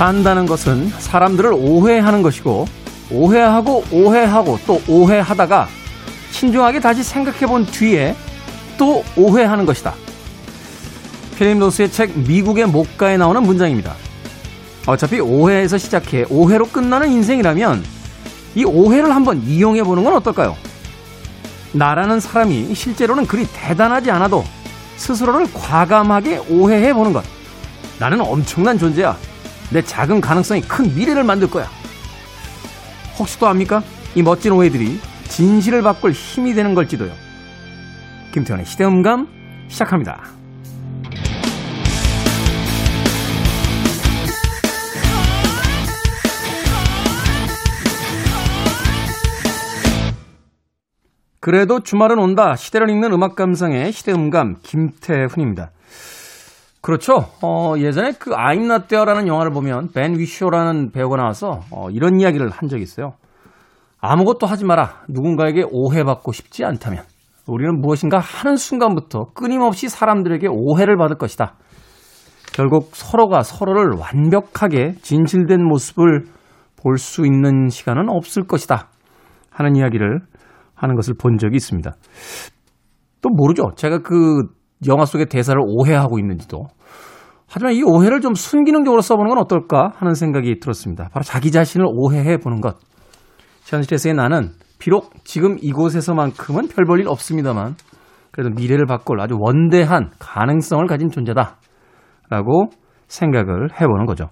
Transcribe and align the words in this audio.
산다는 0.00 0.46
것은 0.46 0.88
사람들을 0.98 1.52
오해하는 1.52 2.22
것이고 2.22 2.66
오해하고 3.10 3.84
오해하고 3.92 4.58
또 4.66 4.80
오해하다가 4.88 5.68
신중하게 6.30 6.80
다시 6.80 7.02
생각해 7.02 7.40
본 7.40 7.66
뒤에 7.66 8.16
또 8.78 9.04
오해하는 9.14 9.66
것이다. 9.66 9.92
필립 11.36 11.58
노스의 11.58 11.92
책 11.92 12.18
미국의 12.18 12.64
목가에 12.68 13.18
나오는 13.18 13.42
문장입니다. 13.42 13.94
어차피 14.86 15.20
오해에서 15.20 15.76
시작해 15.76 16.24
오해로 16.30 16.68
끝나는 16.68 17.10
인생이라면 17.10 17.84
이 18.54 18.64
오해를 18.64 19.14
한번 19.14 19.42
이용해 19.42 19.82
보는 19.82 20.02
건 20.02 20.14
어떨까요? 20.14 20.56
나라는 21.72 22.20
사람이 22.20 22.74
실제로는 22.74 23.26
그리 23.26 23.46
대단하지 23.52 24.10
않아도 24.12 24.46
스스로를 24.96 25.46
과감하게 25.52 26.44
오해해 26.48 26.94
보는 26.94 27.12
것. 27.12 27.22
나는 27.98 28.22
엄청난 28.22 28.78
존재야. 28.78 29.29
내 29.72 29.82
작은 29.82 30.20
가능성이 30.20 30.62
큰 30.62 30.94
미래를 30.94 31.22
만들 31.24 31.48
거야. 31.48 31.68
혹시 33.18 33.38
또 33.38 33.46
압니까? 33.46 33.82
이 34.14 34.22
멋진 34.22 34.52
오해들이 34.52 35.00
진실을 35.28 35.82
바꿀 35.82 36.12
힘이 36.12 36.54
되는 36.54 36.74
걸지도요. 36.74 37.12
김태현의 38.32 38.66
시대음감 38.66 39.28
시작합니다. 39.68 40.22
그래도 51.38 51.80
주말은 51.80 52.18
온다. 52.18 52.54
시대를 52.54 52.90
읽는 52.90 53.12
음악 53.12 53.34
감상의 53.34 53.92
시대음감 53.92 54.56
김태훈입니다. 54.62 55.70
그렇죠. 56.82 57.26
어, 57.42 57.74
예전에 57.76 58.12
그 58.18 58.30
There라는 58.88 59.26
영화를 59.26 59.52
보면 59.52 59.88
벤 59.94 60.18
위쇼라는 60.18 60.92
배우가 60.92 61.16
나와서 61.16 61.60
어, 61.70 61.90
이런 61.90 62.18
이야기를 62.20 62.48
한 62.50 62.68
적이 62.68 62.82
있어요. 62.82 63.12
아무것도 64.00 64.46
하지 64.46 64.64
마라. 64.64 65.02
누군가에게 65.08 65.64
오해받고 65.70 66.32
싶지 66.32 66.64
않다면 66.64 67.04
우리는 67.46 67.80
무엇인가 67.80 68.18
하는 68.18 68.56
순간부터 68.56 69.32
끊임없이 69.34 69.88
사람들에게 69.88 70.46
오해를 70.50 70.96
받을 70.96 71.16
것이다. 71.16 71.54
결국 72.54 72.90
서로가 72.94 73.42
서로를 73.42 73.98
완벽하게 73.98 74.94
진실된 75.02 75.62
모습을 75.62 76.24
볼 76.82 76.96
수 76.96 77.26
있는 77.26 77.68
시간은 77.68 78.08
없을 78.08 78.46
것이다. 78.46 78.88
하는 79.50 79.76
이야기를 79.76 80.20
하는 80.74 80.96
것을 80.96 81.12
본 81.20 81.36
적이 81.36 81.56
있습니다. 81.56 81.94
또 83.20 83.28
모르죠. 83.28 83.72
제가 83.76 83.98
그 83.98 84.44
영화 84.86 85.04
속의 85.04 85.26
대사를 85.26 85.60
오해하고 85.64 86.18
있는지도. 86.18 86.64
하지만 87.48 87.74
이 87.74 87.82
오해를 87.82 88.20
좀 88.20 88.34
순기능적으로 88.34 89.00
써보는 89.02 89.28
건 89.30 89.38
어떨까 89.38 89.92
하는 89.96 90.14
생각이 90.14 90.60
들었습니다. 90.60 91.08
바로 91.12 91.24
자기 91.24 91.50
자신을 91.50 91.86
오해해 91.88 92.36
보는 92.38 92.60
것. 92.60 92.76
현실에서의 93.64 94.14
나는 94.14 94.50
비록 94.78 95.10
지금 95.24 95.56
이곳에서만큼은 95.60 96.68
별 96.68 96.84
볼 96.86 97.00
일 97.00 97.08
없습니다만 97.08 97.74
그래도 98.30 98.50
미래를 98.54 98.86
바꿀 98.86 99.20
아주 99.20 99.36
원대한 99.38 100.10
가능성을 100.18 100.86
가진 100.86 101.10
존재다. 101.10 101.56
라고 102.30 102.70
생각을 103.08 103.70
해보는 103.80 104.06
거죠. 104.06 104.28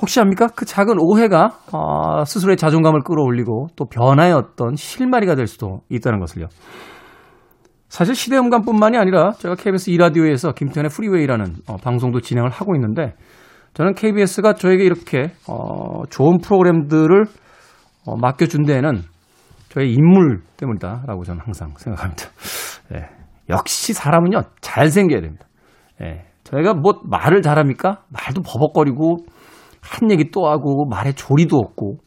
혹시 0.00 0.18
압니까? 0.20 0.48
그 0.48 0.64
작은 0.64 0.96
오해가 0.98 1.52
어, 1.72 2.24
스스로의 2.24 2.56
자존감을 2.56 3.02
끌어올리고 3.04 3.68
또 3.76 3.84
변화의 3.84 4.32
어떤 4.32 4.74
실마리가 4.74 5.36
될 5.36 5.46
수도 5.46 5.82
있다는 5.88 6.18
것을요. 6.18 6.46
사실 7.92 8.14
시대음감뿐만이 8.14 8.96
아니라 8.96 9.32
제가 9.32 9.54
KBS 9.54 9.90
이라디오에서 9.90 10.52
김태현의 10.52 10.88
프리웨이라는 10.88 11.44
어, 11.68 11.76
방송도 11.76 12.22
진행을 12.22 12.48
하고 12.48 12.74
있는데 12.74 13.12
저는 13.74 13.92
KBS가 13.92 14.54
저에게 14.54 14.82
이렇게 14.82 15.32
어, 15.46 16.06
좋은 16.08 16.38
프로그램들을 16.38 17.24
어, 18.06 18.16
맡겨준 18.16 18.64
데에는 18.64 19.02
저의 19.68 19.92
인물 19.92 20.40
때문이다라고 20.56 21.24
저는 21.24 21.42
항상 21.44 21.74
생각합니다. 21.76 22.24
예, 22.94 23.10
역시 23.50 23.92
사람은요 23.92 24.40
잘생겨야 24.62 25.20
됩니다. 25.20 25.46
예, 26.00 26.24
저희가 26.44 26.72
뭐 26.72 26.94
말을 27.04 27.42
잘합니까? 27.42 28.04
말도 28.08 28.40
버벅거리고 28.40 29.18
한 29.82 30.10
얘기 30.10 30.30
또 30.30 30.48
하고 30.48 30.86
말에 30.86 31.12
조리도 31.12 31.58
없고 31.58 31.98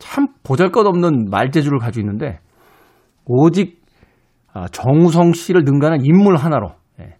참 0.00 0.26
보잘것없는 0.42 1.28
말재주를 1.30 1.78
가지고 1.78 2.02
있는데 2.02 2.40
오직 3.24 3.81
아, 3.81 3.81
정우성 4.70 5.32
씨를 5.32 5.62
능가하는 5.64 6.04
인물 6.04 6.36
하나로 6.36 6.72
예, 7.00 7.14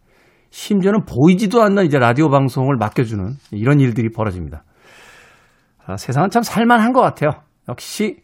심지어는 0.50 1.04
보이지도 1.04 1.62
않는 1.62 1.84
이제 1.84 1.98
라디오 1.98 2.28
방송을 2.28 2.76
맡겨주는 2.76 3.24
이런 3.52 3.80
일들이 3.80 4.10
벌어집니다. 4.10 4.64
아, 5.86 5.96
세상은 5.96 6.30
참 6.30 6.42
살만한 6.42 6.92
것 6.92 7.00
같아요. 7.00 7.30
역시 7.68 8.18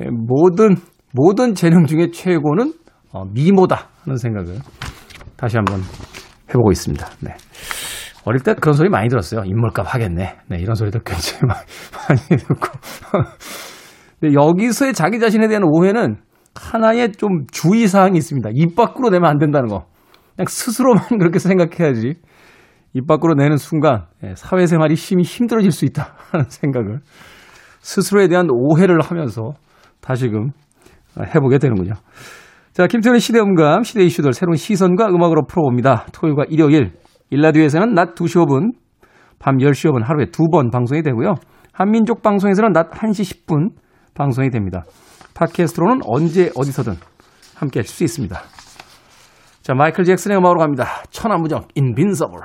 예, 0.00 0.04
모든 0.10 0.76
모든 1.12 1.54
재능 1.54 1.86
중에 1.86 2.10
최고는 2.10 2.72
어, 3.12 3.24
미모다 3.24 3.88
하는 4.04 4.16
생각을 4.16 4.58
다시 5.36 5.56
한번 5.56 5.80
해보고 6.50 6.70
있습니다. 6.72 7.06
네. 7.20 7.34
어릴 8.24 8.42
때 8.42 8.54
그런 8.54 8.74
소리 8.74 8.88
많이 8.88 9.08
들었어요. 9.08 9.44
인물값 9.44 9.86
하겠네. 9.94 10.36
네, 10.48 10.58
이런 10.58 10.74
소리도 10.74 11.00
굉장히 11.04 11.42
많이 11.46 12.20
듣고. 12.42 12.68
근데 14.20 14.34
여기서의 14.34 14.94
자기 14.94 15.20
자신에 15.20 15.46
대한 15.46 15.62
오해는 15.64 16.16
하나의 16.56 17.12
좀 17.12 17.46
주의사항이 17.50 18.16
있습니다. 18.18 18.50
입 18.54 18.74
밖으로 18.76 19.10
내면 19.10 19.30
안 19.30 19.38
된다는 19.38 19.68
거. 19.68 19.86
그냥 20.34 20.46
스스로만 20.48 21.04
그렇게 21.18 21.38
생각해야지. 21.38 22.14
입 22.94 23.06
밖으로 23.06 23.34
내는 23.34 23.56
순간 23.58 24.06
예, 24.24 24.34
사회생활이 24.34 24.96
심히 24.96 25.22
힘들어질 25.22 25.70
수 25.70 25.84
있다 25.84 26.14
하는 26.30 26.46
생각을 26.48 27.00
스스로에 27.80 28.28
대한 28.28 28.48
오해를 28.50 29.00
하면서 29.00 29.52
다시금 30.00 30.50
해보게 31.34 31.58
되는군요. 31.58 31.92
자, 32.72 32.86
김태훈의 32.86 33.20
시대음감, 33.20 33.82
시대 33.82 34.02
이슈들 34.04 34.32
새로운 34.32 34.56
시선과 34.56 35.06
음악으로 35.08 35.46
풀어봅니다. 35.46 36.06
토요일과 36.12 36.44
일요일 36.48 36.92
일라디오에서는 37.30 37.94
낮 37.94 38.14
2시 38.14 38.44
5분, 38.46 38.72
밤 39.38 39.56
10시 39.56 39.90
5분 39.90 40.02
하루에 40.04 40.26
두 40.26 40.44
번 40.50 40.70
방송이 40.70 41.02
되고요. 41.02 41.34
한민족 41.72 42.22
방송에서는 42.22 42.72
낮 42.72 42.90
1시 42.90 43.46
10분 43.46 43.70
방송이 44.14 44.50
됩니다. 44.50 44.84
팟캐스트로는 45.36 46.00
언제 46.04 46.50
어디서든 46.54 46.96
함께 47.54 47.80
하실 47.80 47.94
수 47.94 48.04
있습니다. 48.04 48.40
자, 49.62 49.74
마이클 49.74 50.04
잭슨의 50.04 50.38
음악으로 50.38 50.60
갑니다. 50.60 51.02
천하무적 51.10 51.68
인빈서블. 51.74 52.40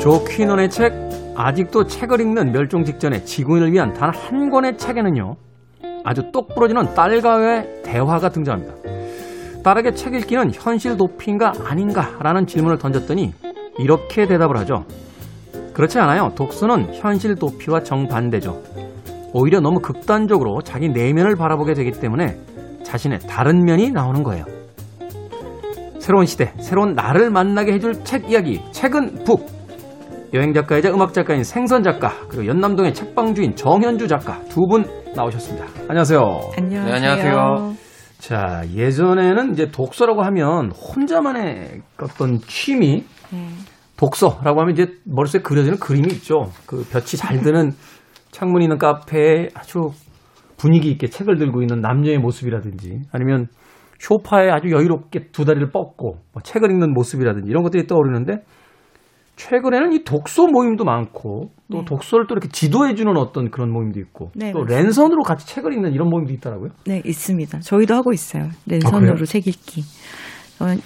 조 0.00 0.24
퀴넌의 0.24 0.70
책 0.70 1.05
아직도 1.36 1.84
책을 1.84 2.20
읽는 2.20 2.52
멸종 2.52 2.84
직전의 2.84 3.24
지구인을 3.24 3.72
위한 3.72 3.92
단 3.92 4.10
한 4.10 4.50
권의 4.50 4.78
책에는요 4.78 5.34
아주 6.04 6.22
똑 6.32 6.54
부러지는 6.54 6.94
딸과의 6.94 7.82
대화가 7.84 8.30
등장합니다. 8.30 8.74
딸에게 9.62 9.92
책 9.92 10.14
읽기는 10.14 10.50
현실 10.54 10.96
도피인가 10.96 11.52
아닌가라는 11.64 12.46
질문을 12.46 12.78
던졌더니 12.78 13.32
이렇게 13.78 14.26
대답을 14.26 14.56
하죠. 14.58 14.84
그렇지 15.74 15.98
않아요. 15.98 16.32
독서는 16.36 16.94
현실 16.94 17.34
도피와 17.34 17.80
정반대죠. 17.82 18.62
오히려 19.32 19.60
너무 19.60 19.80
극단적으로 19.80 20.62
자기 20.62 20.88
내면을 20.88 21.34
바라보게 21.36 21.74
되기 21.74 21.90
때문에 21.90 22.38
자신의 22.84 23.18
다른 23.28 23.64
면이 23.64 23.90
나오는 23.90 24.22
거예요. 24.22 24.44
새로운 25.98 26.24
시대, 26.24 26.52
새로운 26.60 26.94
나를 26.94 27.30
만나게 27.30 27.72
해줄 27.72 28.04
책 28.04 28.30
이야기, 28.30 28.62
책은 28.70 29.24
북. 29.24 29.55
여행 30.34 30.52
작가이자 30.52 30.92
음악 30.92 31.12
작가인 31.14 31.44
생선 31.44 31.82
작가 31.82 32.12
그리고 32.28 32.46
연남동의 32.46 32.94
책방 32.94 33.34
주인 33.34 33.54
정현주 33.54 34.08
작가 34.08 34.42
두 34.44 34.66
분 34.66 34.84
나오셨습니다. 35.14 35.66
안녕하세요. 35.88 36.20
안녕하세요. 36.58 36.84
네, 36.84 36.92
안녕하세요. 36.92 37.74
자 38.18 38.62
예전에는 38.74 39.52
이제 39.52 39.68
독서라고 39.70 40.22
하면 40.24 40.72
혼자만의 40.72 41.80
어떤 42.02 42.38
취미 42.40 43.04
네. 43.30 43.48
독서라고 43.96 44.60
하면 44.60 44.72
이제 44.72 44.88
머릿속에 45.04 45.42
그려지는 45.42 45.78
그림이 45.78 46.08
있죠. 46.14 46.50
그 46.66 46.84
볕이 46.90 47.16
잘 47.16 47.40
드는 47.40 47.70
창문 48.30 48.62
있는 48.62 48.78
카페에 48.78 49.48
아주 49.54 49.90
분위기 50.58 50.90
있게 50.90 51.06
책을 51.06 51.36
들고 51.38 51.62
있는 51.62 51.80
남녀의 51.80 52.18
모습이라든지 52.18 53.00
아니면 53.12 53.46
쇼파에 53.98 54.50
아주 54.50 54.70
여유롭게 54.70 55.28
두 55.32 55.44
다리를 55.44 55.70
뻗고 55.70 56.16
뭐 56.32 56.42
책을 56.42 56.70
읽는 56.70 56.92
모습이라든지 56.92 57.48
이런 57.48 57.62
것들이 57.62 57.86
떠오르는데 57.86 58.42
최근에는 59.36 59.92
이 59.92 60.02
독서 60.04 60.46
모임도 60.46 60.84
많고 60.84 61.50
또 61.70 61.78
네. 61.78 61.84
독서를 61.84 62.26
또 62.26 62.34
이렇게 62.34 62.48
지도해주는 62.48 63.16
어떤 63.16 63.50
그런 63.50 63.70
모임도 63.70 64.00
있고 64.00 64.30
네, 64.34 64.50
또 64.52 64.60
맞습니다. 64.60 64.82
랜선으로 64.82 65.22
같이 65.22 65.46
책을 65.46 65.74
읽는 65.74 65.92
이런 65.92 66.08
모임도 66.08 66.32
있더라고요. 66.32 66.70
네, 66.86 67.02
있습니다. 67.04 67.60
저희도 67.60 67.94
하고 67.94 68.12
있어요. 68.12 68.48
랜선으로 68.66 69.12
아? 69.20 69.24
책 69.24 69.46
읽기. 69.46 69.82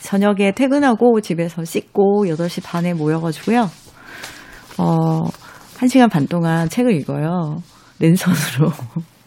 저녁에 0.01 0.53
퇴근하고 0.53 1.21
집에서 1.21 1.65
씻고 1.65 2.27
8시 2.27 2.65
반에 2.65 2.93
모여가지고요. 2.93 3.61
어, 4.79 5.25
1시간 5.77 6.11
반 6.11 6.27
동안 6.27 6.69
책을 6.69 6.93
읽어요. 6.93 7.63
랜선으로. 8.01 8.73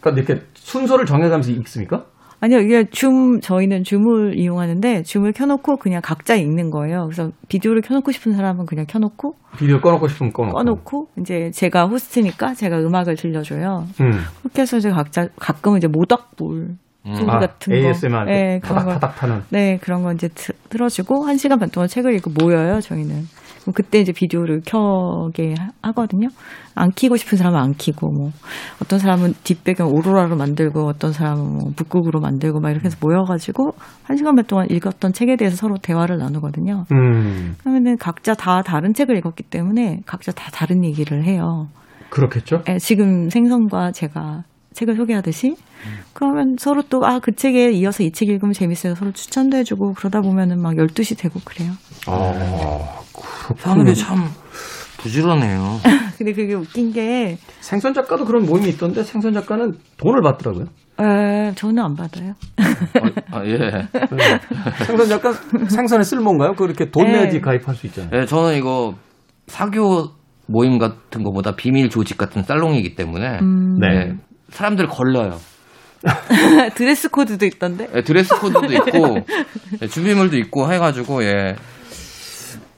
그러니까 0.00 0.32
이렇게 0.32 0.46
순서를 0.52 1.06
정해가면서 1.06 1.50
읽습니까? 1.52 2.04
아니요, 2.44 2.58
이게 2.58 2.84
줌, 2.90 3.40
저희는 3.40 3.84
줌을 3.84 4.38
이용하는데, 4.38 5.02
줌을 5.04 5.32
켜놓고 5.32 5.76
그냥 5.78 6.02
각자 6.04 6.34
읽는 6.34 6.68
거예요. 6.70 7.04
그래서 7.06 7.30
비디오를 7.48 7.80
켜놓고 7.80 8.12
싶은 8.12 8.34
사람은 8.34 8.66
그냥 8.66 8.84
켜놓고, 8.86 9.34
비디오 9.56 9.80
꺼놓고 9.80 10.08
싶으면 10.08 10.30
꺼놓고. 10.34 10.54
꺼놓고, 10.54 11.08
이제 11.20 11.50
제가 11.54 11.86
호스트니까 11.86 12.52
제가 12.52 12.80
음악을 12.80 13.16
들려줘요. 13.16 13.86
음. 14.02 14.10
그렇게 14.42 14.60
해서 14.60 14.76
이제 14.76 14.90
각자, 14.90 15.26
가끔은 15.40 15.78
이제 15.78 15.88
모닥불, 15.88 16.74
소리 17.14 17.30
아, 17.30 17.38
같은 17.38 17.72
거. 17.72 17.76
ASMR 17.78 18.24
네, 18.26 18.60
그런 18.62 18.84
거. 18.84 18.92
타닥타닥 18.92 19.16
타는. 19.16 19.42
네, 19.48 19.78
그런 19.80 20.02
거 20.02 20.12
이제 20.12 20.28
트- 20.28 20.52
틀어주고, 20.68 21.24
한 21.26 21.38
시간 21.38 21.58
반 21.58 21.70
동안 21.70 21.88
책을 21.88 22.12
읽고 22.16 22.30
모여요, 22.38 22.80
저희는. 22.80 23.22
그때 23.72 23.98
이제 24.00 24.12
비디오를 24.12 24.60
켜게 24.66 25.54
하- 25.58 25.70
하거든요. 25.88 26.28
안 26.74 26.90
키고 26.90 27.16
싶은 27.16 27.38
사람은 27.38 27.58
안 27.58 27.72
키고, 27.74 28.10
뭐. 28.10 28.30
어떤 28.82 28.98
사람은 28.98 29.34
뒷배경 29.44 29.88
오로라로 29.92 30.36
만들고, 30.36 30.86
어떤 30.86 31.12
사람은 31.12 31.42
뭐 31.58 31.70
북극으로 31.76 32.20
만들고, 32.20 32.60
막 32.60 32.70
이렇게 32.70 32.86
해서 32.86 32.96
모여가지고, 33.00 33.72
한 34.02 34.16
시간 34.16 34.34
반 34.34 34.44
동안 34.46 34.66
읽었던 34.70 35.12
책에 35.12 35.36
대해서 35.36 35.56
서로 35.56 35.76
대화를 35.80 36.18
나누거든요. 36.18 36.84
음. 36.92 37.54
그러면은 37.60 37.96
각자 37.96 38.34
다 38.34 38.62
다른 38.62 38.92
책을 38.92 39.16
읽었기 39.18 39.44
때문에 39.44 40.00
각자 40.04 40.32
다 40.32 40.50
다른 40.52 40.84
얘기를 40.84 41.24
해요. 41.24 41.68
그렇겠죠? 42.10 42.62
예, 42.68 42.78
지금 42.78 43.28
생선과 43.30 43.92
제가 43.92 44.42
책을 44.74 44.96
소개하듯이 44.96 45.54
그러면 46.14 46.56
서로 46.58 46.82
또 46.82 47.04
아 47.04 47.20
그 47.20 47.32
책에 47.36 47.70
이어서 47.72 48.02
이 48.02 48.10
책 48.10 48.28
읽으면 48.28 48.52
재밌어요. 48.52 48.94
서로 48.96 49.12
추천도 49.12 49.56
해주고 49.58 49.92
그러다 49.94 50.20
보면은 50.20 50.60
막 50.60 50.74
12시 50.74 51.16
되고 51.18 51.38
그래요. 51.44 51.70
아, 52.06 53.00
아, 53.64 53.74
근데 53.74 53.94
참 53.94 54.28
부지런해요. 54.98 55.80
근데 56.16 56.32
그게 56.32 56.54
웃긴 56.54 56.92
게 56.92 57.36
생선 57.60 57.92
작가도 57.92 58.24
그런 58.24 58.46
모임이 58.46 58.68
있던데 58.70 59.02
생선 59.02 59.34
작가는 59.34 59.72
돈을 59.98 60.22
받더라고요. 60.22 60.66
에, 61.00 61.52
저는 61.54 61.82
안 61.82 61.94
받아요. 61.94 62.34
아, 63.32 63.38
아, 63.38 63.44
예. 63.44 63.58
생선 64.86 65.08
작가 65.08 65.32
생선에 65.68 66.02
쓸모인가요? 66.04 66.52
그렇게 66.52 66.90
돈 66.90 67.06
네. 67.06 67.12
내야지 67.12 67.40
가입할 67.40 67.74
수 67.74 67.86
있잖아요. 67.88 68.10
예, 68.14 68.26
저는 68.26 68.56
이거 68.56 68.94
사교 69.48 70.10
모임 70.46 70.78
같은 70.78 71.22
거보다 71.24 71.56
비밀 71.56 71.90
조직 71.90 72.16
같은 72.16 72.42
살롱이기 72.42 72.94
때문에 72.94 73.38
음, 73.40 73.78
네. 73.80 73.86
예, 73.88 74.14
사람들 74.50 74.86
걸러요. 74.86 75.36
드레스 76.76 77.08
코드도 77.10 77.44
있던데. 77.46 77.88
예, 77.94 78.02
드레스 78.02 78.34
코드도 78.38 78.72
있고 78.72 79.18
예, 79.82 79.86
준비물도 79.86 80.36
있고 80.38 80.72
해가지고 80.72 81.24
예. 81.24 81.56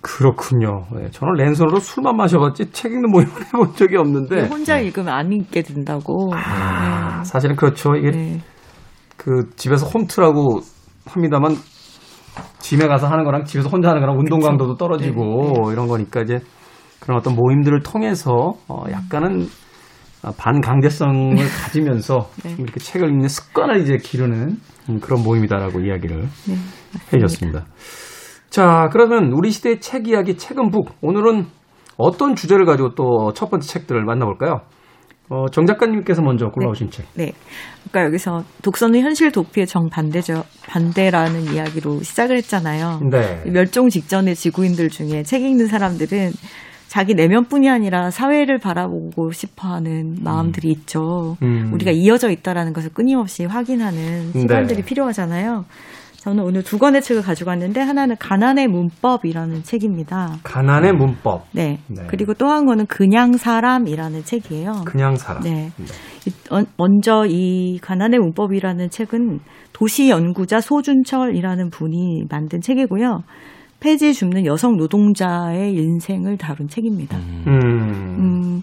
그렇군요. 0.06 0.84
예, 1.00 1.10
저는 1.10 1.34
랜선으로 1.34 1.80
술만 1.80 2.16
마셔봤지 2.16 2.70
책 2.70 2.92
읽는 2.92 3.10
모임을 3.10 3.32
해본 3.52 3.74
적이 3.74 3.96
없는데 3.96 4.46
혼자 4.46 4.78
읽으면 4.78 5.12
안 5.12 5.32
읽게 5.32 5.62
된다고. 5.62 6.30
아, 6.32 7.24
사실은 7.24 7.56
그렇죠. 7.56 7.96
이게 7.96 8.10
네. 8.12 8.16
네. 8.16 8.40
그 9.16 9.50
집에서 9.56 9.86
홈트라고 9.86 10.60
합니다만 11.06 11.56
짐에 12.60 12.86
가서 12.86 13.08
하는 13.08 13.24
거랑 13.24 13.44
집에서 13.44 13.68
혼자 13.68 13.88
하는 13.88 14.00
거랑 14.00 14.16
운동 14.16 14.38
강도도 14.38 14.76
떨어지고 14.76 15.72
이런 15.72 15.88
거니까 15.88 16.20
이제 16.20 16.38
그런 17.00 17.18
어떤 17.18 17.34
모임들을 17.34 17.82
통해서 17.82 18.54
어 18.68 18.84
약간은 18.90 19.48
아, 20.22 20.32
반강제성을 20.36 21.36
가지면서 21.62 22.30
네. 22.44 22.54
좀 22.54 22.64
이렇게 22.64 22.78
책을 22.78 23.08
읽는 23.08 23.28
습관을 23.28 23.80
이제 23.80 23.96
기르는 23.96 24.56
음, 24.88 25.00
그런 25.00 25.24
모임이다라고 25.24 25.80
이야기를 25.80 26.28
네, 26.46 26.56
해줬습니다. 27.12 27.64
자, 28.56 28.88
그러면 28.90 29.32
우리 29.34 29.50
시대의 29.50 29.80
책 29.80 30.08
이야기 30.08 30.38
책은 30.38 30.70
북 30.70 30.88
오늘은 31.02 31.44
어떤 31.98 32.34
주제를 32.34 32.64
가지고 32.64 32.94
또 32.94 33.30
첫 33.34 33.50
번째 33.50 33.68
책들을 33.68 34.02
만나볼까요? 34.02 34.62
어, 35.28 35.44
정 35.52 35.66
작가님께서 35.66 36.22
먼저 36.22 36.46
골라오신 36.48 36.88
책. 36.90 37.04
네. 37.16 37.32
그러니까 37.90 38.06
여기서 38.06 38.44
독서는 38.62 39.00
현실 39.00 39.30
도피의 39.30 39.66
정반대죠. 39.66 40.44
반대라는 40.70 41.52
이야기로 41.52 42.00
시작을 42.00 42.38
했잖아요. 42.38 43.00
네. 43.10 43.42
멸종 43.44 43.90
직전의 43.90 44.34
지구인들 44.34 44.88
중에 44.88 45.22
책 45.22 45.42
읽는 45.42 45.66
사람들은 45.66 46.30
자기 46.88 47.12
내면뿐이 47.12 47.68
아니라 47.68 48.10
사회를 48.10 48.58
바라보고 48.58 49.32
싶어하는 49.32 50.16
마음들이 50.22 50.70
있죠. 50.70 51.36
음. 51.42 51.72
우리가 51.74 51.90
이어져 51.90 52.30
있다라는 52.30 52.72
것을 52.72 52.88
끊임없이 52.94 53.44
확인하는 53.44 54.32
시간들이 54.32 54.80
네. 54.80 54.82
필요하잖아요. 54.86 55.66
저는 56.26 56.42
오늘 56.42 56.64
두 56.64 56.76
권의 56.78 57.02
책을 57.02 57.22
가지고 57.22 57.50
왔는데 57.50 57.80
하나는 57.80 58.16
가난의 58.18 58.66
문법이라는 58.66 59.62
책입니다. 59.62 60.38
가난의 60.42 60.92
문법. 60.94 61.44
네. 61.52 61.78
네. 61.86 62.02
그리고 62.08 62.34
또 62.34 62.46
한 62.48 62.66
권은 62.66 62.86
그냥 62.86 63.36
사람이라는 63.36 64.24
책이에요. 64.24 64.82
그냥 64.86 65.14
살아. 65.14 65.38
네. 65.38 65.70
이- 66.26 66.32
어, 66.52 66.64
먼저 66.78 67.24
이 67.28 67.78
가난의 67.80 68.18
문법이라는 68.18 68.90
책은 68.90 69.38
도시 69.72 70.10
연구자 70.10 70.60
소준철이라는 70.60 71.70
분이 71.70 72.24
만든 72.28 72.60
책이고요. 72.60 73.22
폐지 73.78 74.12
줍는 74.12 74.46
여성 74.46 74.76
노동자의 74.76 75.74
인생을 75.74 76.38
다룬 76.38 76.66
책입니다. 76.66 77.18
음. 77.18 77.44
음, 78.18 78.62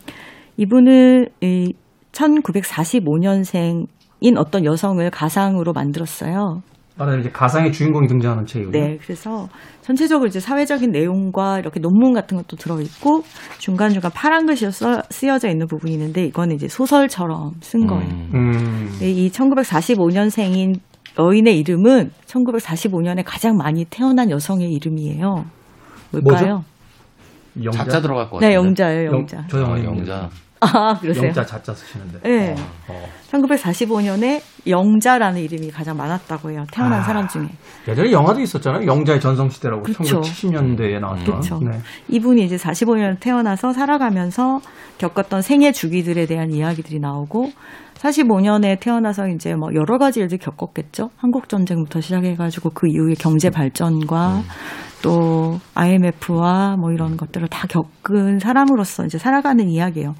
이분은 0.58 1.28
이 1.40 1.72
1945년생인 2.12 3.88
어떤 4.36 4.66
여성을 4.66 5.10
가상으로 5.12 5.72
만들었어요. 5.72 6.62
말하자면 6.98 7.22
이제 7.22 7.30
가상의 7.32 7.72
주인공이 7.72 8.08
등장하는 8.08 8.46
책이군요. 8.46 8.80
네, 8.80 8.98
그래서 9.02 9.48
전체적으로 9.82 10.28
이제 10.28 10.40
사회적인 10.40 10.92
내용과 10.92 11.60
이렇게 11.60 11.80
논문 11.80 12.14
같은 12.14 12.38
것도 12.38 12.56
들어 12.58 12.80
있고 12.82 13.24
중간 13.58 13.90
중간 13.92 14.12
파란 14.14 14.46
글씨로 14.46 14.72
써, 14.72 15.02
쓰여져 15.10 15.50
있는 15.50 15.68
부분이 15.68 15.92
있는데 15.94 16.24
이거는 16.26 16.56
이제 16.56 16.68
소설처럼 16.68 17.54
쓴 17.62 17.88
거예요. 17.88 18.04
음. 18.12 18.30
음. 18.34 18.90
네, 19.00 19.10
이 19.12 19.30
1945년생인 19.30 20.76
여인의 21.20 21.58
이름은 21.60 22.12
1945년에 22.26 23.24
가장 23.26 23.56
많이 23.58 23.86
태어난 23.86 24.30
여성의 24.30 24.72
이름이에요. 24.72 25.46
뭘까요? 26.12 26.64
영자. 27.64 27.84
자자 27.86 28.02
들어갈 28.02 28.26
것 28.30 28.38
같아요. 28.38 28.50
네, 28.50 28.56
영자예요, 28.56 29.06
영- 29.08 29.14
영자. 29.20 29.46
저 29.48 29.58
아, 29.66 29.70
영자. 29.78 29.84
영자. 29.86 30.30
아, 30.64 31.00
그러세요? 31.00 31.28
영자 31.28 31.46
자자 31.46 31.74
쓰시는데. 31.74 32.20
네. 32.22 32.56
어. 32.88 33.06
1945년에 33.32 34.42
영자라는 34.68 35.42
이름이 35.42 35.72
가장 35.72 35.98
많았다고 35.98 36.52
해요. 36.52 36.66
태어난 36.72 37.00
아. 37.00 37.04
사람 37.04 37.28
중에. 37.28 37.48
예전에 37.88 38.12
영화도 38.12 38.40
있었잖아요. 38.42 38.86
영자의 38.88 39.20
전성시대라고 39.20 39.84
그쵸. 39.84 40.22
1970년대에 40.22 41.00
나왔던. 41.00 41.26
그렇죠. 41.26 41.60
네. 41.60 41.80
이분이 42.08 42.44
이제 42.46 42.56
45년 42.56 43.20
태어나서 43.20 43.74
살아가면서 43.74 44.60
겪었던 44.98 45.42
생애 45.42 45.72
주기들에 45.72 46.26
대한 46.26 46.52
이야기들이 46.52 47.00
나오고 47.00 47.52
45년에 47.96 48.80
태어나서 48.80 49.28
이제 49.30 49.56
뭐 49.56 49.70
여러 49.74 49.98
가지 49.98 50.20
일들 50.20 50.38
겪었겠죠. 50.38 51.10
한국 51.18 51.48
전쟁부터 51.48 52.02
시작해가지고 52.02 52.72
그 52.74 52.88
이후의 52.88 53.16
경제 53.16 53.50
발전과 53.50 54.42
또 55.02 55.60
IMF와 55.76 56.78
뭐 56.78 56.92
이런 56.92 57.18
것들을 57.18 57.48
다 57.50 57.68
겪은 57.68 58.40
사람으로서 58.40 59.06
이제 59.06 59.18
살아가는 59.18 59.70
이야기예요. 59.70 60.16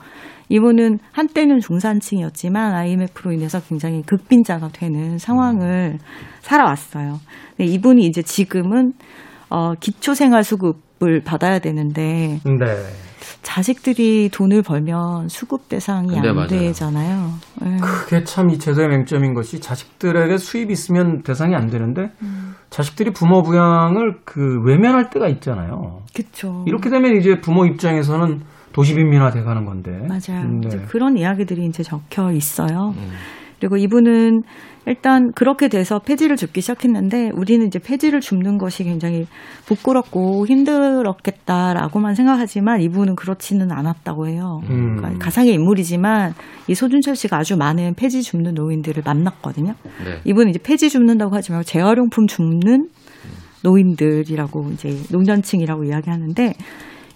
이분은 0.50 1.00
한때는 1.12 1.60
중산층이었지만 1.60 2.74
IMF로 2.74 3.32
인해서 3.32 3.60
굉장히 3.62 4.02
극빈자가 4.04 4.70
되는 4.70 5.18
상황을 5.18 5.98
살아왔어요. 6.42 7.20
근데 7.58 7.72
이분이 7.72 8.06
이제 8.06 8.22
지금은 8.22 8.94
어, 9.50 9.74
기초생활수급을 9.80 11.22
받아야 11.24 11.60
되는데 11.60 12.40
네. 12.44 12.66
자식들이 13.42 14.30
돈을 14.32 14.62
벌면 14.62 15.28
수급 15.28 15.68
대상이 15.70 16.20
네, 16.22 16.30
안 16.30 16.36
맞아요. 16.36 16.48
되잖아요. 16.48 17.30
예. 17.66 17.78
그게 17.82 18.24
참 18.24 18.50
이 18.50 18.58
제도의 18.58 18.88
맹점인 18.90 19.34
것이 19.34 19.60
자식들에게 19.60 20.38
수입이 20.38 20.72
있으면 20.72 21.24
대상이 21.24 21.54
안 21.56 21.68
되는데 21.68 22.12
음. 22.22 22.56
자식들이 22.70 23.12
부모 23.12 23.42
부양을 23.44 24.20
그 24.26 24.62
외면할 24.66 25.10
때가 25.10 25.28
있잖아요. 25.28 26.02
그쵸. 26.16 26.64
이렇게 26.68 26.90
되면 26.90 27.16
이제 27.18 27.40
부모 27.42 27.66
입장에서는 27.66 28.42
도시 28.74 28.96
빈민화 28.96 29.32
돼 29.32 29.44
가는 29.44 29.66
건데. 29.66 29.92
맞아요. 30.08 30.48
네. 30.50 30.68
이제 30.68 30.80
그런 30.88 31.18
이야기들이 31.18 31.66
이제 31.66 31.84
적혀 31.84 32.32
있어요. 32.32 32.94
음. 32.98 33.12
그리고 33.60 33.78
이분은 33.78 34.42
일단 34.86 35.32
그렇게 35.34 35.70
돼서 35.70 36.00
폐지를 36.00 36.36
줍기 36.36 36.60
시작했는데 36.60 37.32
우리는 37.34 37.66
이제 37.66 37.80
폐지를 37.80 38.20
줍는 38.20 38.58
것이 38.58 38.84
굉장히 38.84 39.26
부끄럽고 39.66 40.46
힘들었겠다라고만 40.46 42.16
생각하지만 42.16 42.82
이분은 42.82 43.16
그렇지는 43.16 43.72
않았다고 43.72 44.28
해요. 44.28 44.60
음. 44.70 44.98
그러니까 44.98 45.24
가상의 45.24 45.54
인물이지만 45.54 46.34
이 46.68 46.76
소준철 46.76 47.16
씨가 47.16 47.38
아주 47.38 47.56
많은 47.56 47.94
폐지 47.94 48.22
줍는 48.22 48.54
노인들을 48.56 49.02
만났거든요. 49.06 49.76
네. 50.04 50.20
이분은 50.26 50.50
이제 50.50 50.60
폐지 50.62 50.90
줍는다고 50.90 51.34
하지 51.34 51.54
말고 51.54 51.64
재활용품 51.64 52.28
줍는 52.28 52.90
노인들이라고 53.64 54.72
이제 54.74 54.90
노년층이라고 55.10 55.86
이야기하는데 55.86 56.54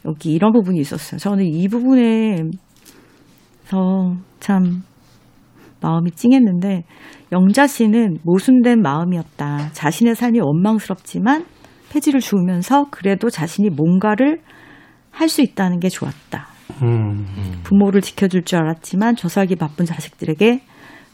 여기 0.05 0.33
이런 0.33 0.51
부분이 0.51 0.79
있었어요. 0.79 1.19
저는 1.19 1.45
이 1.45 1.67
부분에서 1.67 2.51
참 4.39 4.83
마음이 5.81 6.11
찡했는데 6.11 6.83
영자 7.31 7.67
씨는 7.67 8.19
모순된 8.23 8.81
마음이었다. 8.81 9.71
자신의 9.73 10.15
삶이 10.15 10.39
원망스럽지만 10.39 11.45
폐지를 11.91 12.19
주우면서 12.19 12.87
그래도 12.89 13.29
자신이 13.29 13.69
뭔가를 13.69 14.41
할 15.11 15.29
수 15.29 15.41
있다는 15.41 15.79
게 15.79 15.89
좋았다. 15.89 16.47
음. 16.83 17.25
부모를 17.63 18.01
지켜줄 18.01 18.43
줄 18.43 18.59
알았지만 18.59 19.15
조사하기 19.15 19.55
바쁜 19.55 19.85
자식들에게 19.85 20.61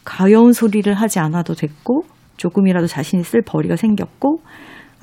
가여운 0.03 0.51
소리를 0.51 0.93
하지 0.93 1.19
않아도 1.19 1.53
됐고 1.53 2.03
조금이라도 2.35 2.87
자신이 2.87 3.23
쓸 3.23 3.41
벌이가 3.41 3.77
생겼고 3.77 4.41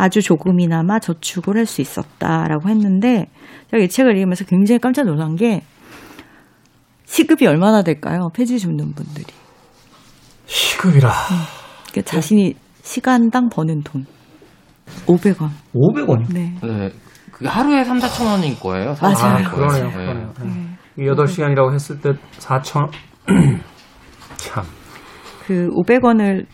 아주 0.00 0.22
조금이나마 0.22 0.98
저축을 0.98 1.56
할 1.56 1.66
수 1.66 1.80
있었다라고 1.82 2.68
했는데 2.68 3.26
제가 3.70 3.82
이 3.82 3.88
책을 3.88 4.16
읽으면서 4.16 4.44
굉장히 4.44 4.78
깜짝 4.78 5.04
놀란 5.04 5.36
게 5.36 5.62
시급이 7.04 7.46
얼마나 7.46 7.82
될까요? 7.82 8.28
폐지 8.34 8.58
줍는 8.58 8.94
분들이. 8.94 9.26
시급이라. 10.46 11.10
그러니까 11.90 12.02
자신이 12.10 12.54
시간당 12.82 13.48
버는 13.50 13.82
돈. 13.82 14.06
500원. 15.06 15.50
500원이요? 15.74 16.32
네. 16.32 16.54
네. 16.62 16.90
그게 17.32 17.48
하루에 17.48 17.84
3, 17.84 17.98
4천 17.98 18.26
원일 18.26 18.58
거예요. 18.58 18.94
맞아요. 19.00 19.46
아, 19.46 19.50
그러네요. 19.50 19.84
네. 19.86 19.92
그러네요. 19.92 20.32
이 20.98 21.02
8시간이라고 21.02 21.72
했을 21.74 22.00
때 22.00 22.10
4천 22.38 22.90
참. 24.36 24.64
그 25.46 25.68
500원을 25.68 26.46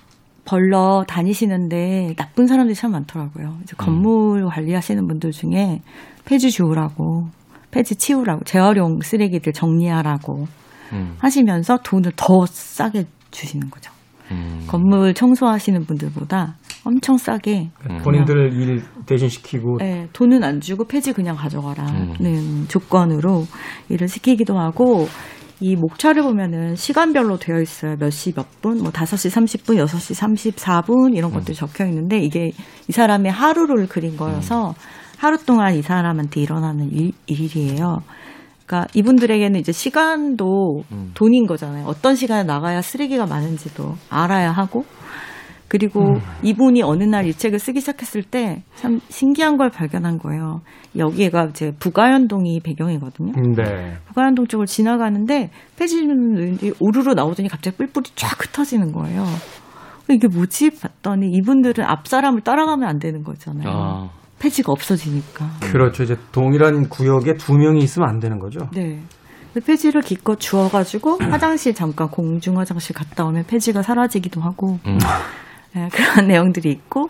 벌러 0.47 1.05
다니시는데 1.07 2.15
나쁜 2.17 2.47
사람들이 2.47 2.75
참 2.75 2.93
많더라고요. 2.93 3.59
이제 3.63 3.75
건물 3.77 4.47
관리하시는 4.47 5.07
분들 5.07 5.33
중에 5.33 5.83
폐지 6.25 6.51
주우라고, 6.51 7.29
폐지 7.71 7.97
치우라고, 7.97 8.45
재활용 8.45 9.01
쓰레기들 9.01 9.53
정리하라고 9.53 10.47
음, 10.93 11.17
하시면서 11.19 11.79
돈을 11.85 12.13
더 12.17 12.47
싸게 12.47 13.05
주시는 13.31 13.71
거죠. 13.71 13.93
음. 14.31 14.65
건물 14.67 15.15
청소하시는 15.15 15.85
분들보다 15.85 16.57
엄청 16.85 17.17
싸게 17.17 17.71
음. 17.91 17.99
본인들 17.99 18.53
일 18.55 18.83
대신 19.07 19.29
시키고 19.29 19.79
예, 19.83 20.09
돈은 20.13 20.43
안 20.43 20.61
주고 20.61 20.85
폐지 20.85 21.13
그냥 21.13 21.37
가져가라는 21.37 22.67
조건으로 22.69 23.45
일을 23.89 24.09
시키기도 24.09 24.59
하고 24.59 25.07
이 25.61 25.75
목차를 25.75 26.23
보면은 26.23 26.77
시간별로 26.77 27.39
되어 27.39 27.61
있어요. 27.61 27.97
몇 27.99 28.11
시 28.11 28.33
몇 28.33 28.61
분, 28.61 28.79
뭐 28.83 28.91
5시 28.93 29.31
30분, 29.31 29.83
6시 29.87 30.55
34분 30.55 31.17
이런 31.17 31.33
것들이 31.33 31.57
적혀 31.57 31.87
있는데 31.87 32.19
이게 32.19 32.51
이 32.89 32.93
사람의 32.93 33.33
하루를 33.33 33.87
그린 33.89 34.17
거여서 34.17 34.75
하루 35.19 35.39
동안 35.39 35.75
이 35.75 35.83
사람한테 35.83 36.41
일어나는 36.41 36.91
일, 36.93 37.13
일이에요. 37.27 38.01
그러니까 38.67 38.89
이분들에게는 38.95 39.59
이제 39.61 39.73
시간도 39.73 40.83
돈인 41.15 41.47
거잖아요. 41.47 41.87
어떤 41.87 42.17
시간에 42.17 42.43
나가야 42.43 42.83
쓰레기가 42.83 43.25
많은지도 43.25 43.95
알아야 44.11 44.51
하고 44.53 44.85
그리고 45.77 46.15
이분이 46.43 46.83
어느 46.83 47.05
날 47.05 47.27
이 47.27 47.33
책을 47.33 47.59
쓰기 47.59 47.81
시작했을 47.81 48.23
때 48.23 48.63
참 48.77 49.01
신기한 49.09 49.57
걸 49.57 49.71
발견한 49.71 50.19
거예요. 50.19 50.61
여기가 50.97 51.47
이제 51.51 51.73
부가연동이 51.79 52.61
배경이거든요. 52.61 53.33
네. 53.57 53.95
부가연동 54.07 54.47
쪽을 54.47 54.67
지나가는데 54.67 55.51
폐지는 55.79 56.59
오르르 56.81 57.13
나오더니 57.15 57.49
갑자기 57.49 57.77
뿔뿔이 57.77 58.05
쫙 58.15 58.43
흩어지는 58.43 58.93
거예요. 58.93 59.25
이게 60.09 60.29
뭐지? 60.29 60.71
봤더니 60.81 61.31
이분들은 61.33 61.85
앞 61.85 62.07
사람을 62.07 62.43
따라가면 62.43 62.89
안 62.89 62.99
되는 62.99 63.23
거잖아요. 63.25 63.69
아, 63.69 64.11
폐지가 64.39 64.71
없어지니까. 64.73 65.47
그렇죠. 65.61 66.05
이제 66.05 66.17
동일한 66.33 66.89
구역에 66.89 67.35
두 67.35 67.55
명이 67.55 67.81
있으면 67.81 68.09
안 68.09 68.19
되는 68.21 68.39
거죠. 68.39 68.69
네. 68.73 69.01
그 69.53 69.61
폐지를 69.61 70.03
기껏 70.03 70.39
주워가지고 70.39 71.19
화장실 71.31 71.75
잠깐 71.75 72.09
공중 72.09 72.59
화장실 72.59 72.95
갔다 72.95 73.25
오면 73.25 73.45
폐지가 73.49 73.83
사라지기도 73.83 74.41
하고 74.43 74.79
음. 74.87 74.99
네, 75.77 75.89
그런 75.93 76.27
내용들이 76.27 76.71
있고 76.71 77.09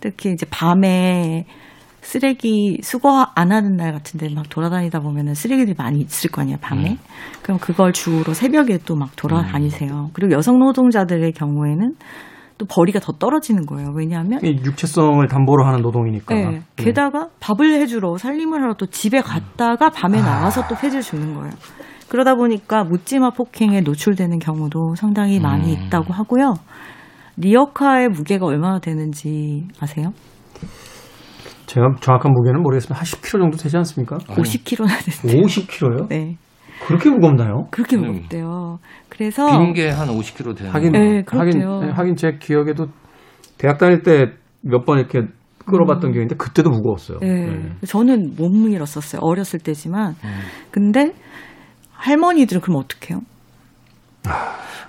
특히 0.00 0.30
이제 0.32 0.46
밤에 0.48 1.44
쓰레기 2.00 2.78
수거 2.82 3.26
안 3.34 3.50
하는 3.50 3.76
날 3.76 3.92
같은데 3.92 4.28
막 4.34 4.48
돌아다니다 4.48 5.00
보면은 5.00 5.34
쓰레기들이 5.34 5.74
많이 5.76 6.00
있을 6.00 6.30
거 6.30 6.42
아니에요 6.42 6.58
밤에 6.60 6.98
그럼 7.42 7.58
그걸 7.58 7.92
주우러 7.92 8.34
새벽에 8.34 8.78
또 8.84 8.94
막 8.94 9.16
돌아다니세요 9.16 10.10
그리고 10.12 10.32
여성 10.32 10.58
노동자들의 10.58 11.32
경우에는 11.32 11.94
또 12.58 12.66
벌이가 12.66 13.00
더 13.00 13.12
떨어지는 13.14 13.66
거예요 13.66 13.88
왜냐하면 13.96 14.38
이 14.44 14.60
육체성을 14.64 15.26
담보로 15.26 15.64
하는 15.66 15.80
노동이니까. 15.80 16.34
네, 16.34 16.50
네. 16.50 16.62
게다가 16.76 17.28
밥을 17.40 17.80
해주러 17.80 18.16
살림을 18.18 18.62
하러 18.62 18.74
또 18.74 18.86
집에 18.86 19.20
갔다가 19.20 19.90
밤에 19.90 20.20
나와서 20.20 20.62
또 20.68 20.76
폐지를 20.76 21.02
주는 21.02 21.34
거예요. 21.34 21.50
그러다 22.08 22.36
보니까 22.36 22.84
묻지마 22.84 23.30
폭행에 23.30 23.80
노출되는 23.80 24.38
경우도 24.38 24.94
상당히 24.94 25.40
많이 25.40 25.72
있다고 25.72 26.12
하고요. 26.12 26.54
리어카의 27.36 28.08
무게가 28.08 28.46
얼마나 28.46 28.78
되는지 28.78 29.66
아세요? 29.80 30.12
제가 31.66 31.94
정확한 32.00 32.32
무게는 32.32 32.62
모르겠지만 32.62 32.98
한 32.98 33.04
10kg 33.04 33.30
정도 33.40 33.56
되지 33.56 33.76
않습니까? 33.78 34.16
50kg나 34.18 34.88
되는데. 35.24 35.42
50kg요? 35.42 36.08
네, 36.08 36.36
그렇게 36.86 37.10
무겁나요? 37.10 37.66
그렇게 37.70 37.96
음. 37.96 38.02
무겁대요. 38.12 38.78
그래서 39.08 39.46
비행기에 39.46 39.90
한 39.90 40.08
50kg 40.08 40.56
되는 40.56 40.70
하긴 40.72 40.92
네, 40.92 40.98
하긴 40.98 41.24
그렇대요. 41.24 41.80
네, 41.80 41.90
하긴 41.90 42.16
제 42.16 42.38
기억에도 42.40 42.86
대학 43.58 43.78
다닐 43.78 44.02
때 44.02 44.26
몇 44.66 44.84
번 44.86 44.98
이렇게 44.98 45.20
끌어봤던 45.66 46.12
기억이 46.12 46.20
있는데 46.24 46.36
그때도 46.36 46.70
무거웠어요. 46.70 47.18
네, 47.20 47.46
네. 47.46 47.72
저는 47.86 48.34
못 48.36 48.48
밀었었어요. 48.50 49.20
어렸을 49.22 49.58
때지만. 49.60 50.14
음. 50.24 50.40
근데 50.70 51.12
할머니들은 51.92 52.60
그럼 52.62 52.82
어떡해요? 52.82 53.20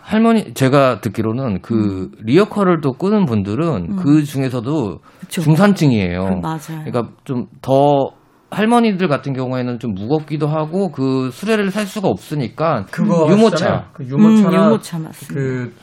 할머니 0.05 0.53
제가 0.53 1.01
듣기로는 1.01 1.62
그 1.62 2.12
리어커를 2.19 2.81
또 2.81 2.93
끄는 2.93 3.25
분들은 3.25 3.95
그 3.95 4.24
중에서도 4.24 4.89
음. 4.91 4.97
그쵸. 5.19 5.41
중산층이에요. 5.41 6.25
그 6.25 6.47
맞아요. 6.47 6.83
그러니까 6.85 7.09
좀 7.24 7.47
더 7.62 8.12
할머니들 8.51 9.07
같은 9.07 9.33
경우에는 9.33 9.79
좀 9.79 9.93
무겁기도 9.93 10.47
하고 10.47 10.91
그 10.91 11.29
수레를 11.31 11.71
살 11.71 11.85
수가 11.85 12.07
없으니까 12.07 12.85
그거 12.91 13.27
유모차 13.29 13.53
하시잖아요. 13.55 13.83
그 13.93 14.05
유모차나 14.05 14.50
음, 14.50 14.65
유모차 14.67 15.00
맞습니다. 15.00 15.33
그 15.33 15.74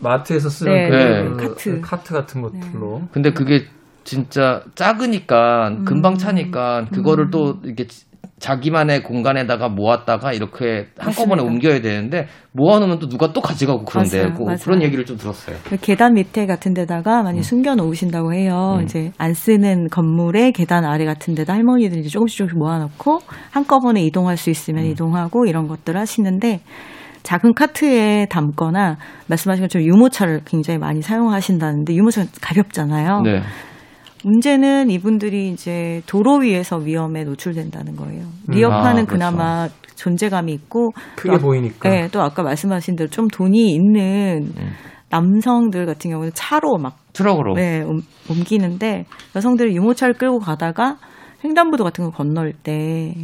마트에서 0.00 0.48
쓰는 0.48 0.72
네, 0.72 0.88
그, 0.88 0.96
네. 0.96 1.28
그 1.28 1.48
카트. 1.48 1.68
네. 1.68 1.80
카트 1.80 2.14
같은 2.14 2.42
것들로 2.42 3.02
근데 3.12 3.32
그게 3.32 3.64
진짜 4.04 4.62
작으니까 4.74 5.68
음. 5.68 5.84
금방 5.84 6.16
차니까 6.16 6.86
그거를 6.92 7.30
또 7.30 7.58
이렇게 7.62 7.86
자기만의 8.38 9.02
공간에다가 9.02 9.68
모았다가 9.68 10.32
이렇게 10.32 10.86
한꺼번에 10.96 11.42
맞습니다. 11.42 11.44
옮겨야 11.44 11.80
되는데 11.82 12.26
모아놓으면 12.52 12.98
또 13.00 13.08
누가 13.08 13.32
또 13.32 13.40
가져가고 13.40 13.84
그런데 13.84 14.22
맞아요, 14.22 14.34
그- 14.34 14.42
맞아요. 14.44 14.58
그런 14.62 14.82
얘기를 14.82 15.04
좀 15.04 15.16
들었어요. 15.16 15.56
그 15.64 15.76
계단 15.76 16.14
밑에 16.14 16.46
같은 16.46 16.72
데다가 16.74 17.22
많이 17.22 17.42
숨겨 17.42 17.74
놓으신다고 17.74 18.32
해요. 18.34 18.76
음. 18.78 18.84
이제 18.84 19.12
안 19.18 19.34
쓰는 19.34 19.88
건물의 19.88 20.52
계단 20.52 20.84
아래 20.84 21.04
같은 21.04 21.34
데다 21.34 21.52
할머니들이 21.54 22.00
이제 22.00 22.08
조금씩 22.08 22.38
조금씩 22.38 22.58
모아놓고 22.58 23.18
한꺼번에 23.50 24.02
이동할 24.02 24.36
수 24.36 24.50
있으면 24.50 24.84
이동하고 24.84 25.46
이런 25.46 25.66
것들 25.68 25.96
하시는데 25.96 26.60
작은 27.24 27.52
카트에 27.54 28.26
담거나 28.30 28.96
말씀하신 29.26 29.64
것처럼 29.64 29.86
유모차를 29.86 30.42
굉장히 30.46 30.78
많이 30.78 31.02
사용하신다는데 31.02 31.94
유모차는 31.94 32.28
가볍잖아요. 32.40 33.20
네. 33.22 33.42
문제는 34.24 34.90
이분들이 34.90 35.50
이제 35.50 36.02
도로 36.06 36.38
위에서 36.38 36.76
위험에 36.76 37.24
노출된다는 37.24 37.96
거예요. 37.96 38.24
리어카는 38.48 39.02
아, 39.02 39.06
그렇죠. 39.06 39.06
그나마 39.06 39.68
존재감이 39.96 40.52
있고 40.52 40.90
크게 41.16 41.36
또, 41.36 41.38
보이니까. 41.38 41.88
네, 41.88 42.08
또 42.12 42.20
아까 42.22 42.42
말씀하신 42.42 42.96
대로 42.96 43.08
좀 43.10 43.28
돈이 43.28 43.72
있는 43.74 44.50
음. 44.56 44.70
남성들 45.10 45.86
같은 45.86 46.10
경우는 46.10 46.32
차로 46.34 46.76
막 46.78 46.98
트럭으로. 47.12 47.54
네, 47.54 47.82
옮- 47.82 48.02
옮기는데 48.30 49.06
여성들이 49.34 49.74
유모차를 49.76 50.14
끌고 50.14 50.38
가다가 50.38 50.96
횡단보도 51.44 51.84
같은 51.84 52.04
거 52.04 52.10
건널 52.10 52.52
때 52.52 53.14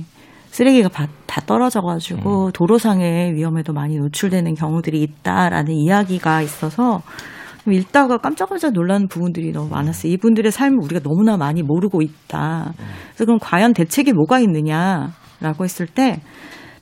쓰레기가 0.47 0.89
바- 0.89 1.09
다 1.27 1.41
떨어져가지고 1.45 2.53
도로상의 2.53 3.35
위험에도 3.35 3.73
많이 3.73 3.97
노출되는 3.99 4.55
경우들이 4.55 5.03
있다라는 5.03 5.75
이야기가 5.75 6.43
있어서 6.43 7.03
좀 7.03 7.34
읽다가 7.73 8.19
깜짝깜짝 8.19 8.73
놀라는 8.73 9.09
부분들이 9.09 9.53
너무 9.53 9.71
많았어요. 9.71 10.13
이분들의 10.13 10.53
삶을 10.53 10.79
우리가 10.85 11.01
너무나 11.01 11.37
많이 11.37 11.63
모르고 11.63 12.03
있다. 12.03 12.75
그래서 13.09 13.25
그럼 13.25 13.39
과연 13.41 13.73
대책이 13.73 14.13
뭐가 14.13 14.39
있느냐라고 14.41 15.65
했을 15.65 15.87
때 15.87 16.21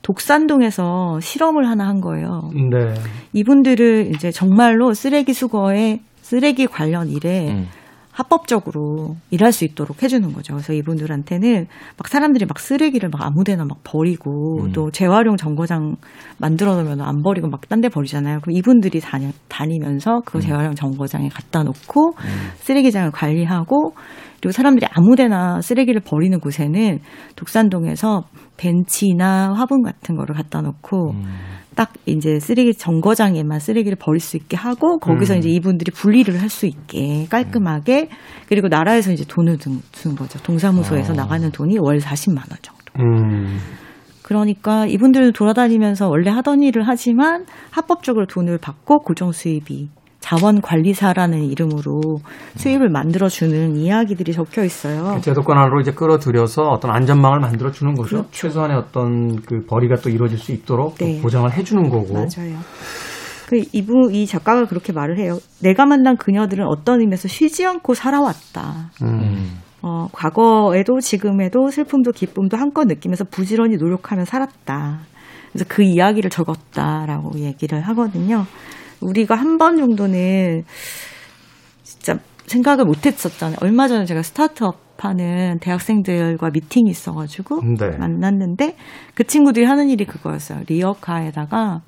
독산동에서 0.02 1.20
실험을 1.20 1.68
하나 1.68 1.86
한 1.86 2.00
거예요. 2.00 2.50
네. 2.70 2.94
이분들을 3.32 4.10
이제 4.14 4.30
정말로 4.30 4.92
쓰레기 4.94 5.32
수거에 5.32 6.00
쓰레기 6.20 6.66
관련 6.66 7.08
일에 7.08 7.52
음. 7.52 7.68
합법적으로 8.12 9.16
일할 9.31 9.52
수 9.52 9.64
있도록 9.64 10.02
해주는 10.02 10.33
거죠. 10.33 10.52
그래서 10.54 10.73
이분들한테는 10.75 11.66
막 11.97 12.09
사람들이 12.09 12.45
막 12.47 12.59
쓰레기를 12.59 13.09
막 13.09 13.23
아무데나 13.23 13.64
막 13.64 13.78
버리고 13.85 14.64
음. 14.64 14.73
또 14.73 14.90
재활용 14.90 15.37
정거장 15.37 15.97
만들어 16.38 16.75
놓으면 16.75 17.00
안 17.00 17.23
버리고 17.23 17.49
막 17.49 17.62
딴 17.69 17.81
데 17.81 17.88
버리잖아요. 17.88 18.40
그럼 18.42 18.54
이분들이 18.57 19.00
다니, 19.00 19.33
다니면서 19.49 20.21
그 20.26 20.40
재활용 20.40 20.75
정거장에 20.75 21.28
갖다 21.31 21.62
놓고 21.62 22.12
쓰레기장을 22.57 23.11
관리하고 23.12 23.95
그리고 24.42 24.50
사람들이 24.52 24.87
아무데나 24.90 25.61
쓰레기를 25.61 26.00
버리는 26.04 26.37
곳에는 26.40 26.99
독산동에서 27.37 28.25
벤치나 28.56 29.52
화분 29.54 29.82
같은 29.82 30.16
거를 30.16 30.34
갖다 30.34 30.61
놓고 30.62 31.14
딱 31.76 31.92
이제 32.06 32.40
쓰레기 32.40 32.75
정거장에만 32.75 33.61
쓰레기를 33.61 33.96
버릴 34.00 34.18
수 34.20 34.37
있게 34.37 34.56
하고 34.56 34.99
거기서 34.99 35.34
음. 35.34 35.38
이제 35.38 35.49
이분들이 35.49 35.92
분리를 35.92 36.34
할 36.42 36.50
수 36.50 36.66
있게 36.66 37.26
깔끔하게 37.30 38.08
그리고 38.49 38.66
나라에서 38.68 39.12
이제 39.12 39.25
돈을 39.26 39.58
준- 39.58 39.80
주는 39.92 40.16
거죠. 40.16 40.38
동사무소에서 40.42 41.12
나가는 41.14 41.50
돈이 41.52 41.78
월 41.78 41.99
40만 41.99 42.38
원 42.38 42.58
정도. 42.61 42.82
음. 42.99 43.58
그러니까 44.22 44.87
이분들 44.87 45.32
돌아다니면서 45.32 46.08
원래 46.08 46.30
하던 46.30 46.62
일을 46.62 46.82
하지만 46.87 47.46
합법적으로 47.70 48.26
돈을 48.26 48.58
받고 48.58 49.00
고정 49.02 49.30
수입이 49.32 49.88
자원관리사라는 50.22 51.42
이름으로 51.44 52.00
수입을 52.56 52.88
만들어주는 52.88 53.76
이야기들이 53.76 54.32
적혀 54.32 54.64
있어요. 54.64 55.20
제도권 55.20 55.58
안으로 55.58 55.80
이제 55.80 55.92
끌어들여서 55.92 56.62
어떤 56.62 56.92
안전망을 56.92 57.40
만들어 57.40 57.70
주는 57.70 57.94
거죠. 57.94 58.16
그렇죠. 58.16 58.30
최소한의 58.30 58.76
어떤 58.76 59.42
그 59.42 59.66
벌이가 59.68 59.96
또 59.96 60.08
이루어질 60.08 60.38
수 60.38 60.52
있도록 60.52 60.96
또 60.96 61.04
네. 61.04 61.20
보장을 61.20 61.52
해주는 61.52 61.90
거고. 61.90 62.14
맞아요. 62.14 62.56
그 63.48 63.62
이분 63.72 64.14
이 64.14 64.26
작가가 64.26 64.64
그렇게 64.64 64.92
말을 64.94 65.18
해요. 65.18 65.38
내가 65.60 65.84
만난 65.84 66.16
그녀들은 66.16 66.66
어떤 66.66 67.00
의미에서 67.00 67.28
쉬지 67.28 67.66
않고 67.66 67.92
살아왔다. 67.92 68.90
음. 69.02 69.58
어, 69.82 70.06
과거에도 70.12 71.00
지금에도 71.00 71.68
슬픔도 71.68 72.12
기쁨도 72.12 72.56
한껏 72.56 72.86
느끼면서 72.86 73.24
부지런히 73.24 73.76
노력하며 73.76 74.24
살았다. 74.24 75.00
그래서 75.52 75.66
그 75.68 75.82
이야기를 75.82 76.30
적었다라고 76.30 77.40
얘기를 77.40 77.82
하거든요. 77.88 78.46
우리가 79.02 79.35
한 79.35 79.59
번 79.59 79.76
정도는 79.76 80.64
진짜 81.82 82.18
생각을 82.47 82.85
못 82.85 83.04
했었잖아요. 83.06 83.56
얼마 83.61 83.88
전에 83.88 84.04
제가 84.04 84.23
스타트업 84.23 84.80
하는 84.99 85.59
대학생들과 85.61 86.50
미팅이 86.52 86.88
있어가지고 86.90 87.61
네. 87.78 87.97
만났는데 87.99 88.76
그 89.14 89.25
친구들이 89.25 89.64
하는 89.66 89.88
일이 89.88 90.04
그거였어요. 90.04 90.61
리어카에다가 90.68 91.80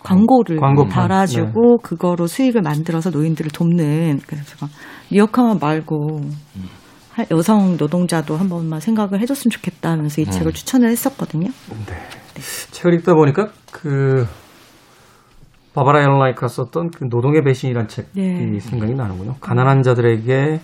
광고를 0.00 0.58
광고판. 0.58 0.88
달아주고 0.90 1.78
그거로 1.78 2.28
수익을 2.28 2.62
만들어서 2.62 3.10
노인들을 3.10 3.50
돕는 3.50 4.20
그래서 4.26 4.44
제가 4.44 4.68
리어카만 5.10 5.58
말고 5.60 6.20
할- 7.14 7.26
여성 7.32 7.76
노동자도 7.76 8.36
한 8.36 8.48
번만 8.48 8.78
생각을 8.78 9.20
해줬으면 9.22 9.50
좋겠다 9.50 9.90
하면서 9.90 10.20
이 10.20 10.26
책을 10.26 10.52
추천을 10.52 10.88
했었거든요. 10.90 11.48
책을 12.70 12.94
읽다 12.94 13.14
보니까 13.14 13.48
그 13.72 14.24
바바라 15.76 16.00
엘라이카 16.00 16.48
썼던 16.48 16.88
그 16.88 17.04
노동의 17.10 17.42
배신이라는 17.42 17.86
책이 17.86 18.08
네. 18.14 18.58
생각이 18.58 18.94
나는군요. 18.94 19.34
가난한 19.42 19.82
자들에게 19.82 20.58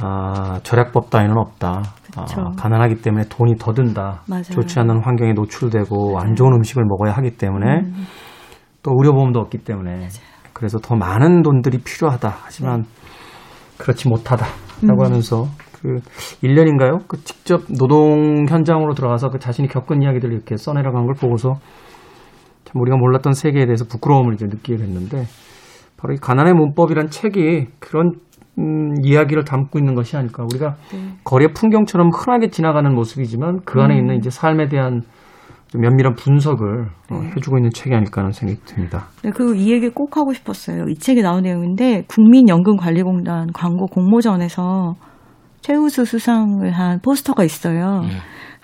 아, 0.00 0.58
절약법 0.64 1.10
따위는 1.10 1.38
없다. 1.38 1.82
아, 2.16 2.24
가난하기 2.56 2.96
때문에 2.96 3.26
돈이 3.30 3.54
더 3.60 3.72
든다. 3.72 4.22
맞아요. 4.28 4.42
좋지 4.42 4.80
않은 4.80 5.04
환경에 5.04 5.34
노출되고 5.34 6.18
안 6.18 6.34
좋은 6.34 6.52
음식을 6.52 6.84
먹어야 6.84 7.12
하기 7.12 7.36
때문에 7.36 7.80
음. 7.80 8.06
또 8.82 8.92
의료보험도 8.96 9.38
없기 9.38 9.58
때문에 9.58 10.08
그래서 10.52 10.78
더 10.78 10.96
많은 10.96 11.42
돈들이 11.42 11.78
필요하다. 11.78 12.38
하지만 12.42 12.86
그렇지 13.78 14.08
못하다라고 14.08 15.00
음. 15.00 15.04
하면서 15.04 15.46
그 15.80 16.00
1년인가요? 16.42 17.06
그 17.06 17.22
직접 17.22 17.60
노동 17.78 18.46
현장으로 18.48 18.94
들어가서 18.94 19.28
그 19.30 19.38
자신이 19.38 19.68
겪은 19.68 20.02
이야기들을 20.02 20.34
이렇게 20.34 20.56
써내려간 20.56 21.06
걸 21.06 21.14
보고서 21.14 21.54
참 22.68 22.82
우리가 22.82 22.98
몰랐던 22.98 23.32
세계에 23.32 23.64
대해서 23.64 23.86
부끄러움을 23.86 24.34
이제 24.34 24.44
느끼게 24.44 24.76
됐는데 24.76 25.24
바로 25.96 26.12
이 26.12 26.18
가난의 26.18 26.52
문법이란 26.52 27.08
책이 27.08 27.68
그런 27.78 28.12
음, 28.58 28.94
이야기를 29.02 29.44
담고 29.44 29.78
있는 29.78 29.94
것이 29.94 30.16
아닐까. 30.16 30.44
우리가 30.44 30.76
네. 30.92 31.14
거리의 31.24 31.52
풍경처럼 31.54 32.10
흔하게 32.10 32.48
지나가는 32.48 32.92
모습이지만 32.94 33.60
그 33.64 33.78
음. 33.78 33.84
안에 33.84 33.96
있는 33.96 34.16
이제 34.16 34.28
삶에 34.28 34.68
대한 34.68 35.00
좀 35.68 35.80
면밀한 35.80 36.14
분석을 36.14 36.88
어, 37.10 37.20
네. 37.20 37.30
해주고 37.36 37.58
있는 37.58 37.70
책이 37.70 37.94
아닐까 37.94 38.20
하는 38.20 38.32
생각이 38.32 38.60
듭니다. 38.66 39.06
네, 39.22 39.30
그리고 39.34 39.54
이 39.54 39.72
얘기 39.72 39.88
꼭 39.88 40.16
하고 40.16 40.32
싶었어요. 40.34 40.86
이 40.88 40.94
책에 40.94 41.22
나온 41.22 41.42
내용인데 41.42 42.04
국민연금관리공단 42.08 43.52
광고 43.54 43.86
공모전에서 43.86 44.94
최우수 45.60 46.04
수상을 46.04 46.70
한 46.70 47.00
포스터가 47.00 47.44
있어요. 47.44 48.02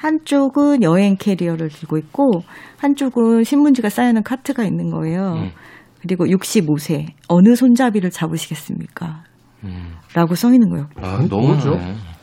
한쪽은 0.04 0.82
여행 0.82 1.16
캐리어를 1.16 1.70
들고 1.70 1.96
있고 1.96 2.42
한쪽은 2.76 3.42
신문지가 3.44 3.88
쌓여있는 3.88 4.22
카트가 4.22 4.62
있는 4.64 4.90
거예요. 4.90 5.32
음. 5.36 5.50
그리고 6.02 6.26
65세 6.26 7.06
어느 7.28 7.54
손잡이를 7.54 8.10
잡으시겠습니까? 8.10 9.24
음. 9.64 9.94
라고 10.12 10.34
써 10.34 10.52
있는 10.52 10.68
거예요. 10.68 10.88
아, 10.96 11.12
그건 11.12 11.28
너무 11.30 11.46
뭐죠? 11.54 11.70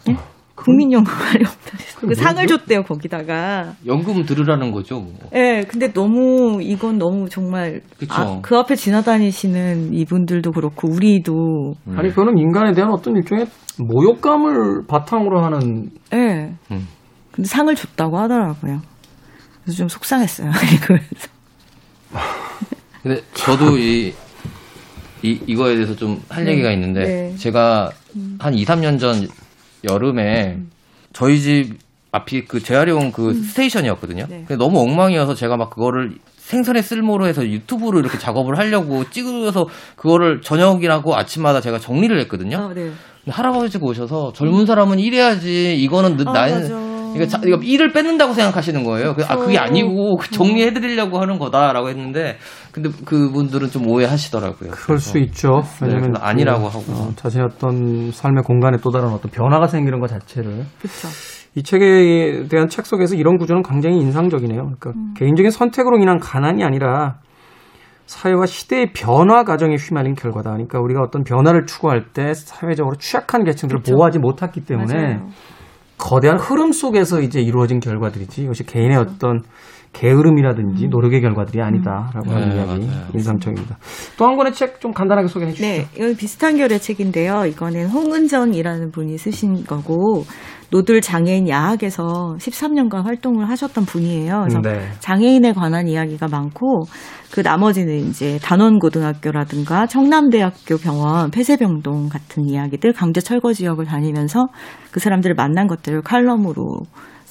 네 0.06 0.15
국민연금관리공단에서 0.54 2.00
그? 2.02 2.13
상을 2.13 2.46
줬대요 2.46 2.84
거기다가. 2.84 3.74
연금 3.88 4.22
들으라는 4.22 4.72
거죠. 4.72 5.00
뭐. 5.00 5.13
예, 5.34 5.63
근데 5.67 5.91
너무 5.91 6.60
이건 6.62 7.00
너무 7.00 7.30
정말 7.30 7.82
그쵸. 7.98 8.13
아, 8.13 8.39
그 8.44 8.56
앞에 8.58 8.76
지나다니시는 8.76 9.96
이분들도 9.96 10.52
그렇고 10.52 10.88
우리도 10.88 11.74
음. 11.88 11.98
아니 11.98 12.10
그거는 12.10 12.38
인간에 12.38 12.74
대한 12.74 12.91
어떤 12.91 13.15
일종의 13.15 13.48
모욕감을 13.80 14.86
바탕으로 14.88 15.44
하는 15.44 15.89
예. 16.13 16.54
음. 16.70 16.88
근데 17.32 17.48
상을 17.48 17.74
줬다고 17.76 18.17
하더라고요. 18.17 18.82
그래서 19.63 19.78
좀 19.78 19.89
속상했어요. 19.89 20.52
그래서 20.86 21.28
근데 23.04 23.22
저도 23.34 23.78
이, 23.78 24.13
이 25.24 25.39
이거에 25.48 25.76
대해서 25.76 25.96
좀할 25.96 26.46
네. 26.46 26.52
얘기가 26.52 26.72
있는데 26.72 27.04
네. 27.04 27.36
제가 27.38 27.91
한 28.39 28.54
2, 28.54 28.65
3년 28.65 29.00
전 29.00 29.28
여름에 29.89 30.60
저희 31.13 31.39
집 31.39 31.78
앞이 32.12 32.46
그 32.46 32.60
재활용 32.62 33.12
그 33.12 33.34
스테이션이었거든요. 33.34 34.26
네. 34.30 34.44
근데 34.48 34.58
너무 34.58 34.80
엉망이어서 34.82 35.34
제가 35.34 35.58
막 35.58 35.70
그거를 35.70 36.15
생선의 36.38 36.84
쓸모로 36.84 37.26
해서 37.28 37.46
유튜브로 37.48 38.00
이렇게 38.00 38.17
작업을 38.17 38.58
하려고 38.58 39.10
찍어서 39.10 39.67
그거를 39.96 40.41
저녁이라고 40.41 41.15
아침마다 41.15 41.62
제가 41.62 41.80
정리를 41.80 42.20
했거든요. 42.22 42.58
아, 42.58 42.67
네. 42.74 42.91
근데 43.24 43.32
할아버지가 43.32 43.86
오셔서 43.86 44.34
젊은 44.34 44.65
사람은 44.65 45.00
일해야지 45.00 45.76
이거는 45.82 46.17
늦- 46.17 46.28
아, 46.28 46.34
맞아. 46.34 46.90
이거, 47.15 47.26
자, 47.26 47.39
이거 47.45 47.58
일을 47.58 47.91
뺏는다고 47.91 48.34
생각하시는 48.34 48.84
거예요. 48.84 49.13
그, 49.15 49.24
아, 49.26 49.36
그게 49.36 49.54
그쵸. 49.54 49.62
아니고 49.62 50.17
그 50.17 50.30
정리해드리려고 50.32 51.19
하는 51.19 51.39
거다라고 51.39 51.89
했는데, 51.89 52.38
근데 52.71 52.89
그분들은 53.06 53.69
좀 53.69 53.88
오해하시더라고요. 53.88 54.71
그럴 54.71 55.00
수 55.00 55.17
있죠. 55.19 55.62
네, 55.82 55.88
왜냐면 55.88 56.12
그래서 56.13 56.26
아니라고 56.26 56.69
그, 56.69 56.78
하고. 56.78 56.91
어, 56.91 57.12
자신의 57.15 57.47
어떤 57.52 58.12
삶의 58.12 58.43
공간에 58.43 58.78
또 58.82 58.91
다른 58.91 59.10
어떤 59.10 59.32
변화가 59.32 59.67
생기는 59.67 60.00
것 60.00 60.08
자체를 60.08 60.65
그렇죠. 60.80 61.08
이 61.56 61.63
책에 61.63 62.45
대한 62.50 62.69
책 62.69 62.86
속에서 62.86 63.15
이런 63.15 63.38
구조는 63.38 63.63
굉장히 63.63 63.97
인상적이네요. 63.97 64.62
그러니까 64.62 64.91
음. 64.91 65.13
개인적인 65.17 65.52
선택으로 65.52 66.00
인한 66.00 66.17
가난이 66.19 66.63
아니라 66.63 67.17
사회와 68.06 68.45
시대의 68.45 68.91
변화 68.93 69.43
과정에 69.43 69.76
휘말린 69.76 70.15
결과다. 70.15 70.52
그러니까 70.52 70.80
우리가 70.80 71.02
어떤 71.02 71.24
변화를 71.24 71.65
추구할 71.65 72.12
때 72.13 72.34
사회적으로 72.34 72.95
취약한 72.97 73.43
계층들을 73.43 73.82
그쵸. 73.82 73.93
보호하지 73.93 74.19
못했기 74.19 74.65
때문에 74.65 74.93
맞아요. 74.93 75.28
거대한 76.01 76.37
흐름 76.37 76.73
속에서 76.73 77.21
이제 77.21 77.39
이루어진 77.39 77.79
결과들이지. 77.79 78.43
이것이 78.43 78.65
개인의 78.65 78.97
어떤 78.97 79.43
게으름이라든지 79.93 80.88
노력의 80.88 81.21
결과들이 81.21 81.62
아니다라고 81.62 82.32
하는 82.32 82.49
네, 82.49 82.56
이야기 82.56 82.86
맞아요. 82.88 83.08
인상적입니다. 83.13 83.77
또 84.17 84.25
한 84.25 84.38
권의 84.38 84.54
책 84.54 84.80
좀 84.80 84.93
간단하게 84.93 85.27
소개해 85.27 85.51
주시죠. 85.51 85.67
네, 85.67 85.88
이건 85.95 86.15
비슷한 86.15 86.58
결의 86.58 86.80
책인데요. 86.80 87.45
이거는 87.45 87.88
홍은정이라는 87.88 88.91
분이 88.91 89.17
쓰신 89.17 89.65
거고 89.65 90.23
노들 90.71 91.01
장애인 91.01 91.49
야학에서 91.49 92.38
13년간 92.39 93.04
활동을 93.04 93.49
하셨던 93.49 93.86
분이에요. 93.86 94.39
그래서 94.47 94.62
네. 94.62 94.88
장애인에 94.99 95.51
관한 95.54 95.88
이야기가 95.88 96.27
많고 96.30 96.86
그 97.32 97.41
나머지는 97.41 97.97
이제 98.08 98.39
단원고등학교라든가 98.41 99.86
청남대학교 99.88 100.77
병원 100.77 101.30
폐쇄병동 101.32 102.10
같은 102.10 102.45
이야기들 102.45 102.93
강제 102.93 103.19
철거 103.21 103.54
지역을 103.54 103.86
다니면서 103.86 104.47
그 104.91 104.99
사람들을 104.99 105.36
만난 105.36 105.67
것들을 105.67 106.01
칼럼으로 106.01 106.80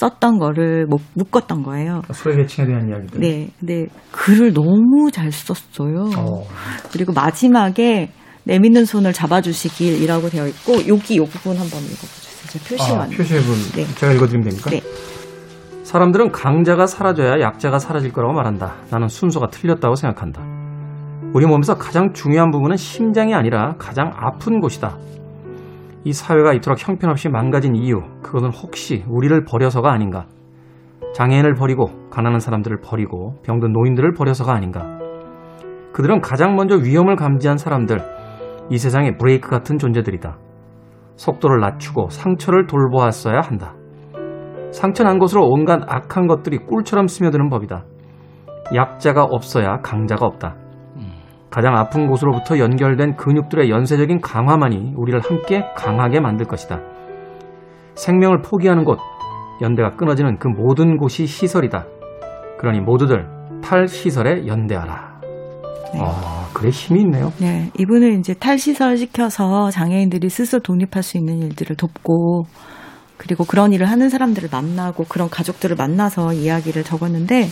썼던 0.01 0.39
거를 0.39 0.87
목- 0.87 1.03
묶었던 1.15 1.63
거예요. 1.63 2.01
소외 2.13 2.37
계층에 2.37 2.67
대한 2.67 2.89
이야기들. 2.89 3.21
네, 3.21 3.49
근데 3.61 3.87
글을 4.13 4.55
너무 4.55 5.11
잘 5.13 5.31
썼어요. 5.31 6.09
어. 6.17 6.43
그리고 6.91 7.13
마지막에 7.13 8.11
내밌는 8.45 8.87
손을 8.87 9.13
잡아주시길이라고 9.13 10.31
되어 10.31 10.47
있고 10.49 10.73
여기 10.89 11.17
이 11.17 11.19
부분 11.21 11.53
한번 11.59 11.81
읽어보세요. 11.83 12.31
제가 12.49 12.65
표시가 12.67 12.99
아, 12.99 13.03
안 13.03 13.09
돼요. 13.11 13.19
표시해본 13.19 13.55
네. 13.77 13.85
제가 13.97 14.13
읽어드리면 14.15 14.49
됩니까? 14.49 14.71
네. 14.71 14.81
사람들은 15.85 16.33
강자가 16.33 16.87
사라져야 16.87 17.41
약자가 17.41 17.79
사라질 17.79 18.11
거라고 18.13 18.33
말한다. 18.33 18.77
나는 18.91 19.09
순서가 19.09 19.49
틀렸다고 19.49 19.97
생각한다. 19.97 20.41
우리 21.35 21.45
몸에서 21.47 21.75
가장 21.77 22.13
중요한 22.15 22.51
부분은 22.51 22.77
심장이 22.77 23.35
아니라 23.35 23.75
가장 23.79 24.11
아픈 24.17 24.61
곳이다. 24.61 24.97
이 26.05 26.13
사회가 26.13 26.55
이토록 26.55 26.87
형편없이 26.87 27.29
망가진 27.29 27.75
이유, 27.75 28.01
그것은 28.23 28.51
혹시 28.51 29.05
우리를 29.07 29.45
버려서가 29.45 29.93
아닌가? 29.93 30.27
장애인을 31.15 31.55
버리고 31.55 31.91
가난한 32.11 32.41
사람들을 32.41 32.81
버리고 32.81 33.35
병든 33.43 33.73
노인들을 33.73 34.15
버려서가 34.15 34.55
아닌가? 34.55 34.99
그들은 35.93 36.21
가장 36.21 36.57
먼저 36.57 36.77
위험을 36.77 37.17
감지한 37.17 37.59
사람들, 37.59 37.99
이 38.71 38.79
세상의 38.79 39.19
브레이크 39.19 39.51
같은 39.51 39.77
존재들이다. 39.77 40.39
속도를 41.17 41.61
낮추고 41.61 42.09
상처를 42.09 42.67
돌보았어야 42.67 43.41
한다. 43.41 43.75
상처 44.71 45.05
난 45.05 45.19
곳으로 45.19 45.47
온갖 45.47 45.83
악한 45.87 46.29
것들이 46.29 46.59
꿀처럼 46.59 47.09
스며드는 47.09 47.51
법이다. 47.51 47.85
약자가 48.75 49.25
없어야 49.25 49.81
강자가 49.83 50.25
없다. 50.25 50.57
가장 51.51 51.77
아픈 51.77 52.07
곳으로부터 52.07 52.59
연결된 52.59 53.17
근육들의 53.17 53.71
연쇄적인 53.71 54.21
강화만이 54.21 54.95
우리를 54.97 55.21
함께 55.21 55.65
강하게 55.77 56.21
만들 56.21 56.47
것이다. 56.47 56.81
생명을 57.97 58.41
포기하는 58.43 58.85
곳, 58.85 58.99
연대가 59.61 59.91
끊어지는 59.97 60.39
그 60.39 60.49
모든 60.49 60.97
곳이 60.97 61.27
시설이다. 61.27 61.87
그러니 62.59 62.81
모두들 62.81 63.27
탈시설에 63.63 64.47
연대하라. 64.47 65.21
네. 65.93 66.01
아, 66.01 66.49
그래 66.55 66.71
힘이 66.71 67.01
있네요. 67.01 67.33
네, 67.39 67.71
이분은 67.79 68.21
이제 68.21 68.33
탈시설 68.33 68.97
시켜서 68.97 69.71
장애인들이 69.71 70.29
스스로 70.31 70.63
독립할 70.63 71.03
수 71.03 71.19
있는 71.19 71.39
일들을 71.39 71.77
돕고 71.77 72.45
그리고 73.17 73.45
그런 73.45 73.73
일을 73.73 73.91
하는 73.91 74.09
사람들을 74.09 74.49
만나고 74.53 75.05
그런 75.09 75.29
가족들을 75.29 75.77
만나서 75.77 76.33
이야기를 76.33 76.85
적었는데 76.85 77.49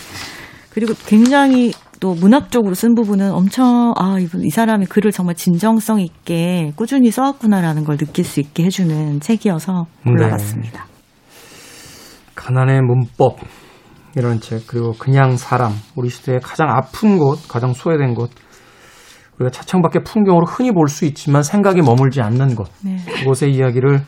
그리고 0.70 0.94
굉장히 1.06 1.72
또 2.00 2.14
문학적으로 2.14 2.74
쓴 2.74 2.94
부분은 2.94 3.32
엄청 3.32 3.92
아 3.96 4.18
이분 4.20 4.44
이 4.44 4.50
사람이 4.50 4.86
글을 4.86 5.10
정말 5.12 5.34
진정성 5.34 6.00
있게 6.00 6.72
꾸준히 6.76 7.10
써왔구나라는 7.10 7.84
걸 7.84 7.96
느낄 7.96 8.24
수 8.24 8.40
있게 8.40 8.64
해주는 8.64 9.20
책이어서 9.20 9.86
골라봤습니다. 10.04 10.86
가난의 12.34 12.82
문법 12.82 13.38
이런 14.16 14.40
책 14.40 14.66
그리고 14.66 14.92
그냥 14.92 15.36
사람 15.36 15.72
우리 15.96 16.08
시대의 16.08 16.40
가장 16.40 16.68
아픈 16.70 17.18
곳 17.18 17.46
가장 17.48 17.72
소외된 17.72 18.14
곳 18.14 18.30
우리가 19.38 19.50
차창밖의 19.50 20.02
풍경으로 20.04 20.46
흔히 20.46 20.72
볼 20.72 20.88
수 20.88 21.04
있지만 21.04 21.42
생각이 21.42 21.80
머물지 21.82 22.20
않는 22.20 22.54
곳 22.54 22.68
네. 22.84 22.96
그곳의 23.06 23.52
이야기를 23.52 24.00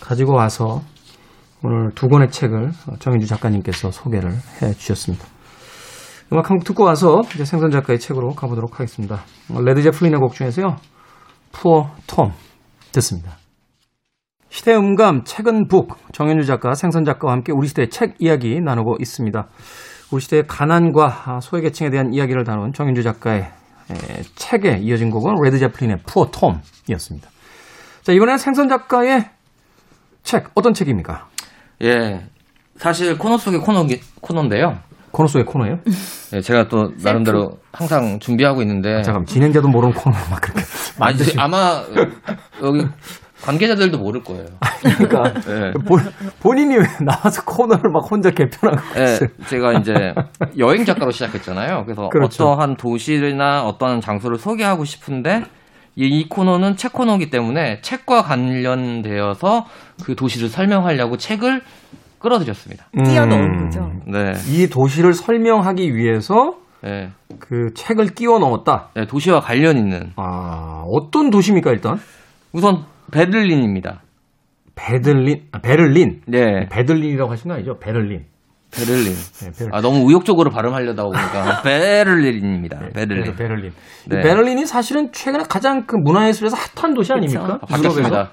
가지고 0.00 0.34
와서 0.34 0.82
오늘 1.62 1.90
두 1.94 2.08
권의 2.08 2.30
책을 2.30 2.70
정현주 3.00 3.26
작가님께서 3.26 3.90
소개를 3.90 4.32
해 4.62 4.72
주셨습니다. 4.72 5.26
음악 6.32 6.50
한 6.50 6.58
곡 6.58 6.64
듣고 6.64 6.84
와서 6.84 7.22
이제 7.34 7.44
생선 7.44 7.70
작가의 7.70 7.98
책으로 7.98 8.30
가보도록 8.34 8.74
하겠습니다. 8.74 9.20
레드 9.64 9.82
제플린의 9.82 10.20
곡 10.20 10.34
중에서요. 10.34 10.76
Poor 11.52 11.90
Tom 12.06 12.32
듣습니다. 12.92 13.36
시대 14.50 14.74
음감 14.74 15.24
책은 15.24 15.68
book 15.68 15.96
정현주 16.12 16.46
작가 16.46 16.74
생선 16.74 17.04
작가와 17.04 17.32
함께 17.32 17.52
우리 17.52 17.66
시대의 17.68 17.88
책 17.90 18.16
이야기 18.18 18.60
나누고 18.60 18.96
있습니다. 19.00 19.46
우리 20.12 20.20
시대의 20.20 20.46
가난과 20.46 21.40
소외계층에 21.40 21.90
대한 21.90 22.12
이야기를 22.12 22.44
다룬 22.44 22.72
정현주 22.72 23.02
작가의 23.02 23.40
에, 23.40 24.22
책에 24.34 24.78
이어진 24.82 25.10
곡은 25.10 25.34
레드 25.42 25.58
제플린의 25.58 25.98
Poor 26.06 26.30
Tom이었습니다. 26.30 27.28
자 28.02 28.12
이번에는 28.12 28.36
생선 28.36 28.68
작가의 28.68 29.30
책 30.22 30.50
어떤 30.54 30.74
책입니까? 30.74 31.26
예. 31.84 32.26
사실 32.76 33.16
코너 33.18 33.38
속의 33.38 33.60
코너, 33.60 33.86
코너인데요. 34.20 34.78
코너 35.18 35.26
속의 35.26 35.46
코너예요? 35.46 35.78
예, 36.34 36.40
제가 36.40 36.68
또 36.68 36.92
나름대로 37.02 37.58
항상 37.72 38.20
준비하고 38.20 38.62
있는데. 38.62 39.02
잠깐 39.02 39.26
진행자도 39.26 39.66
모르는 39.66 39.92
코너 39.92 40.16
막 40.30 40.40
그렇게 40.40 40.62
아니, 41.00 41.18
아마 41.36 41.82
여기 42.62 42.86
관계자들도 43.42 43.98
모를 43.98 44.22
거예요. 44.22 44.46
그러니까 44.80 45.34
예. 45.48 45.72
본, 45.84 46.00
본인이 46.40 46.76
왜 46.76 46.84
나와서 47.04 47.42
코너를 47.44 47.90
막 47.90 48.08
혼자 48.08 48.30
개편하고 48.30 49.00
예, 49.00 49.04
있어요? 49.04 49.28
제가 49.48 49.72
이제 49.80 50.14
여행 50.56 50.84
작가로 50.84 51.10
시작했잖아요. 51.10 51.84
그래서 51.84 52.08
그렇죠. 52.10 52.50
어떠한 52.50 52.76
도시나 52.76 53.64
어떠한 53.64 54.00
장소를 54.00 54.38
소개하고 54.38 54.84
싶은데 54.84 55.42
이, 55.96 56.06
이 56.06 56.28
코너는 56.28 56.76
책 56.76 56.92
코너이기 56.92 57.30
때문에 57.30 57.80
책과 57.80 58.22
관련되어서 58.22 59.66
그 60.04 60.14
도시를 60.14 60.48
설명하려고 60.48 61.16
책을 61.16 61.62
끌어들였습니다. 62.18 62.86
끼어 63.04 63.26
넣은 63.26 63.40
음, 63.40 63.64
거죠. 63.64 63.90
네. 64.06 64.32
이 64.48 64.68
도시를 64.68 65.12
설명하기 65.14 65.94
위해서 65.94 66.56
네. 66.82 67.10
그 67.38 67.72
책을 67.74 68.08
끼워 68.14 68.38
넣었다. 68.38 68.88
네, 68.94 69.06
도시와 69.06 69.40
관련 69.40 69.76
있는 69.78 70.12
아, 70.16 70.84
어떤 70.92 71.30
도시입니까, 71.30 71.70
일단? 71.70 71.98
우선 72.52 72.84
베를린입니다. 73.12 74.02
베들린, 74.74 75.48
아, 75.52 75.58
베를린. 75.60 76.22
네, 76.26 76.68
베들린이라고 76.70 77.30
하신 77.32 77.48
거 77.48 77.54
아니죠? 77.56 77.78
베를린. 77.78 78.26
베를린. 78.70 79.12
네, 79.12 79.50
베를린. 79.50 79.70
아 79.74 79.80
너무 79.80 80.08
의욕적으로 80.08 80.50
발음하려다 80.50 81.02
보니까 81.02 81.62
베를린입니다. 81.64 82.78
베를린. 82.94 83.22
그래서 83.24 83.32
베를린. 83.36 83.70
이 83.70 84.08
네. 84.08 84.20
베를린이 84.20 84.66
사실은 84.66 85.10
최근에 85.10 85.44
가장 85.48 85.84
그 85.86 85.96
문화예술에서 85.96 86.56
핫한 86.76 86.94
도시 86.94 87.12
아닙니까? 87.12 87.58
아, 87.62 87.66
바뀌었습니다. 87.66 88.30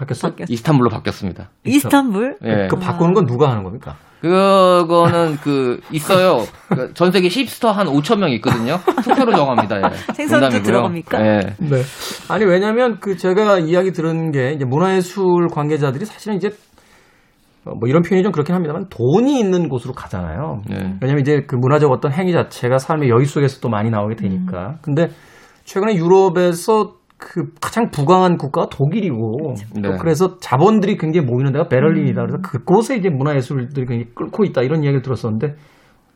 바뀌었어요? 0.00 0.32
바뀌었- 0.32 0.50
이스탄불로 0.50 0.88
바뀌었습니다. 0.90 1.50
이스탄불? 1.64 2.36
예. 2.44 2.66
그 2.68 2.76
바꾸는 2.76 3.12
건 3.14 3.26
누가 3.26 3.50
하는 3.50 3.62
겁니까? 3.62 3.96
그거는 4.20 5.36
그 5.36 5.80
있어요. 5.92 6.44
그전 6.68 7.10
세계 7.10 7.28
힙스터 7.28 7.70
한 7.70 7.86
5천 7.86 8.18
명 8.18 8.30
있거든요. 8.32 8.78
투표로 9.02 9.32
정합니다. 9.34 9.76
예. 9.78 9.82
생선도. 10.14 10.62
들어갑니까? 10.62 11.26
예. 11.26 11.40
네. 11.58 11.82
아니 12.28 12.44
왜냐하면 12.44 12.98
그 13.00 13.16
제가 13.16 13.58
이야기 13.60 13.92
들은 13.92 14.30
게 14.30 14.52
이제 14.52 14.64
문화예술 14.66 15.48
관계자들이 15.52 16.04
사실은 16.04 16.36
이제 16.36 16.48
어, 17.64 17.72
뭐 17.78 17.88
이런 17.88 18.02
표현이 18.02 18.22
좀 18.22 18.32
그렇긴 18.32 18.54
합니다만 18.54 18.86
돈이 18.90 19.38
있는 19.38 19.68
곳으로 19.68 19.92
가잖아요. 19.94 20.62
네. 20.68 20.76
왜냐하면 21.00 21.20
이제 21.20 21.42
그 21.46 21.56
문화적 21.56 21.90
어떤 21.90 22.12
행위 22.12 22.32
자체가 22.32 22.78
삶의 22.78 23.08
여유 23.10 23.24
속에서 23.24 23.60
또 23.60 23.68
많이 23.68 23.90
나오게 23.90 24.16
되니까. 24.16 24.76
근데 24.82 25.08
최근에 25.64 25.94
유럽에서 25.96 26.94
그 27.20 27.52
가장 27.60 27.90
부강한 27.90 28.38
국가가 28.38 28.68
독일이고 28.70 29.54
네. 29.76 29.82
또 29.82 29.96
그래서 29.98 30.38
자본들이 30.38 30.96
굉장히 30.96 31.26
모이는 31.26 31.52
데가 31.52 31.68
베를린이다. 31.68 32.22
그래서 32.22 32.38
그곳에 32.42 32.96
이제 32.96 33.10
문화예술들이 33.10 33.86
굉장히 33.86 34.06
끓고 34.14 34.44
있다 34.44 34.62
이런 34.62 34.82
이야기를 34.82 35.02
들었었는데 35.02 35.54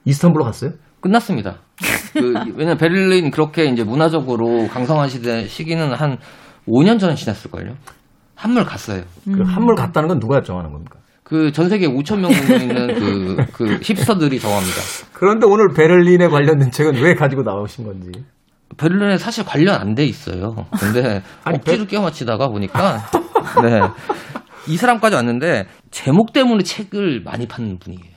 이스탄불로 0.06 0.44
갔어요? 0.44 0.70
끝났습니다. 1.00 1.58
그, 2.14 2.32
왜냐면 2.56 2.78
베를린 2.78 3.30
그렇게 3.30 3.66
이제 3.66 3.84
문화적으로 3.84 4.66
강성한 4.68 5.08
시대 5.08 5.44
시기는 5.46 5.92
한 5.92 6.16
5년 6.66 6.98
전에 6.98 7.14
지났을걸요. 7.14 7.74
한물 8.34 8.64
갔어요. 8.64 9.02
그 9.24 9.42
한물 9.44 9.74
갔다는 9.74 10.08
건 10.08 10.18
누가 10.18 10.40
정하는 10.40 10.72
겁니까? 10.72 10.98
그 11.22 11.50
전 11.52 11.68
세계 11.68 11.86
5천 11.86 12.20
명 12.20 12.30
정도 12.32 12.54
있는 12.54 12.94
그, 12.94 13.36
그 13.52 13.78
힙스터들이 13.82 14.38
정합니다. 14.38 14.76
그런데 15.12 15.46
오늘 15.46 15.68
베를린에 15.74 16.28
관련된 16.28 16.70
책은 16.70 17.02
왜 17.02 17.14
가지고 17.14 17.42
나오신 17.42 17.84
건지. 17.84 18.10
베를린에 18.76 19.18
사실 19.18 19.44
관련 19.44 19.80
안 19.80 19.94
돼 19.94 20.04
있어요. 20.04 20.66
근데 20.78 21.22
아니, 21.44 21.56
억지로 21.56 21.84
끼워 21.86 22.02
맞히다가 22.02 22.48
보니까 22.48 23.02
네. 23.62 23.80
이 24.66 24.76
사람까지 24.76 25.14
왔는데 25.16 25.66
제목 25.90 26.32
때문에 26.32 26.62
책을 26.64 27.22
많이 27.24 27.46
파는 27.46 27.78
분이에요. 27.78 28.14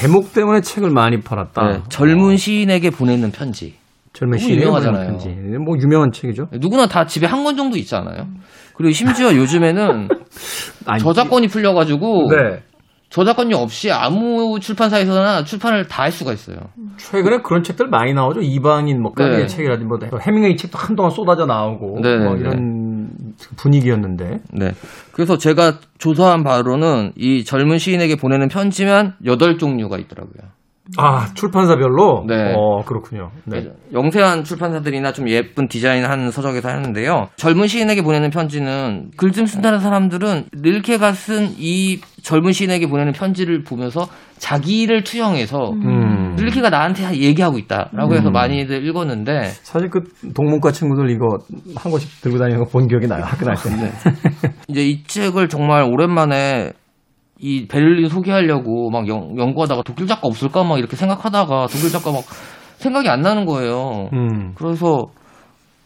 제목 0.00 0.32
때문에 0.32 0.60
책을 0.60 0.90
많이 0.90 1.20
팔았다. 1.20 1.62
네, 1.68 1.80
젊은 1.88 2.36
시인에게 2.36 2.90
보내는 2.90 3.30
편지. 3.32 3.74
젊은 4.12 4.38
시인의 4.38 4.58
유명하잖아요. 4.62 5.06
편지. 5.10 5.28
뭐 5.28 5.76
유명한 5.78 6.10
책이죠. 6.12 6.48
누구나 6.60 6.86
다 6.86 7.06
집에 7.06 7.26
한 7.26 7.44
권 7.44 7.56
정도 7.56 7.76
있잖아요. 7.78 8.26
그리고 8.74 8.92
심지어 8.92 9.34
요즘에는 9.34 10.08
아니, 10.86 11.02
저작권이 11.02 11.48
풀려가지고 11.48 12.28
네. 12.30 12.62
저작권이 13.10 13.54
없이 13.54 13.90
아무 13.90 14.58
출판사에서나 14.60 15.44
출판을 15.44 15.86
다 15.86 16.06
할 16.06 16.12
수가 16.12 16.32
있어요. 16.32 16.56
최근에 16.98 17.42
그런 17.42 17.64
책들 17.64 17.88
많이 17.88 18.14
나오죠. 18.14 18.40
이방인 18.40 19.02
뭐 19.02 19.12
까리의 19.12 19.40
네. 19.40 19.46
책이라든지 19.46 19.86
뭐 19.86 19.98
해밍웨이 20.20 20.56
책도 20.56 20.78
한동안 20.78 21.10
쏟아져 21.10 21.46
나오고 21.46 22.00
네, 22.00 22.16
뭐 22.18 22.34
네, 22.34 22.40
이런 22.40 23.34
분위기였는데. 23.56 24.40
네. 24.52 24.72
그래서 25.12 25.36
제가 25.36 25.80
조사한 25.98 26.44
바로는 26.44 27.12
이 27.16 27.44
젊은 27.44 27.78
시인에게 27.78 28.16
보내는 28.16 28.48
편지만 28.48 29.14
8 29.24 29.58
종류가 29.58 29.98
있더라고요. 29.98 30.55
아 30.98 31.26
출판사별로. 31.34 32.24
네. 32.28 32.54
어 32.56 32.82
그렇군요. 32.84 33.30
네. 33.44 33.64
영세한 33.92 34.44
출판사들이나 34.44 35.12
좀 35.12 35.28
예쁜 35.28 35.68
디자인한 35.68 36.30
서적에서 36.30 36.68
하는데요. 36.68 37.28
젊은 37.36 37.66
시인에게 37.66 38.02
보내는 38.02 38.30
편지는 38.30 39.10
글 39.16 39.32
좀 39.32 39.46
쓴다는 39.46 39.80
사람들은 39.80 40.44
릴케가 40.52 41.12
쓴 41.12 41.48
이 41.58 42.00
젊은 42.22 42.52
시인에게 42.52 42.86
보내는 42.86 43.12
편지를 43.12 43.62
보면서 43.64 44.06
자기를 44.38 45.02
투영해서 45.04 45.72
음. 45.72 46.36
릴케가 46.38 46.70
나한테 46.70 47.16
얘기하고 47.18 47.58
있다라고 47.58 48.14
해서 48.14 48.30
많이들 48.30 48.86
읽었는데 48.86 49.42
사실 49.62 49.88
그 49.90 50.00
동문과 50.34 50.72
친구들 50.72 51.10
이거 51.10 51.38
한 51.74 51.90
권씩 51.90 52.20
들고 52.22 52.38
다니는 52.38 52.64
거 52.64 52.70
본 52.70 52.88
기억이 52.88 53.06
나요. 53.06 53.22
학교 53.24 53.44
다닐 53.44 53.60
때. 53.80 53.92
이제 54.68 54.82
이 54.86 55.02
책을 55.04 55.48
정말 55.48 55.82
오랜만에 55.84 56.72
이 57.38 57.66
베를린 57.68 58.08
소개하려고 58.08 58.90
막 58.90 59.06
연, 59.08 59.36
연구하다가 59.38 59.82
독일 59.84 60.06
작가 60.06 60.26
없을까 60.28 60.64
막 60.64 60.78
이렇게 60.78 60.96
생각하다가 60.96 61.66
독일 61.66 61.90
작가 61.90 62.10
막 62.10 62.22
생각이 62.78 63.08
안 63.08 63.20
나는 63.20 63.44
거예요. 63.46 64.08
음. 64.12 64.52
그래서 64.54 65.06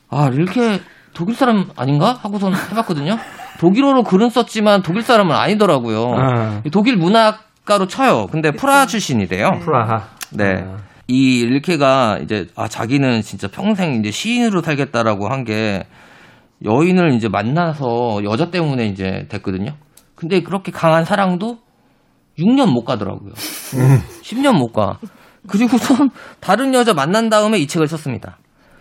아 0.08 0.28
릴케 0.30 0.80
독일 1.14 1.34
사람 1.34 1.66
아닌가 1.76 2.12
하고선 2.20 2.52
해봤거든요. 2.54 3.16
독일어로 3.58 4.04
글은 4.04 4.30
썼지만 4.30 4.82
독일 4.82 5.02
사람은 5.02 5.34
아니더라고요. 5.34 6.04
아. 6.16 6.62
독일 6.72 6.96
문학가로 6.96 7.86
쳐요. 7.88 8.26
근데 8.30 8.52
프라 8.52 8.86
출신이래요. 8.86 9.50
프라하. 9.62 10.04
네. 10.32 10.62
아. 10.64 10.76
이 11.08 11.44
릴케가 11.44 12.18
이제 12.22 12.46
아 12.54 12.68
자기는 12.68 13.22
진짜 13.22 13.48
평생 13.48 13.94
이제 13.94 14.10
시인으로 14.12 14.62
살겠다라고 14.62 15.28
한 15.28 15.44
게 15.44 15.82
여인을 16.64 17.14
이제 17.14 17.28
만나서 17.28 18.22
여자 18.24 18.50
때문에 18.50 18.86
이제 18.86 19.26
됐거든요. 19.30 19.72
근데 20.20 20.42
그렇게 20.42 20.70
강한 20.70 21.06
사랑도 21.06 21.56
6년 22.38 22.70
못 22.70 22.84
가더라고요. 22.84 23.32
10년 23.32 24.58
못 24.58 24.70
가. 24.72 24.98
그리고선 25.48 26.10
다른 26.40 26.74
여자 26.74 26.92
만난 26.92 27.30
다음에 27.30 27.58
이 27.58 27.66
책을 27.66 27.88
썼습니다. 27.88 28.36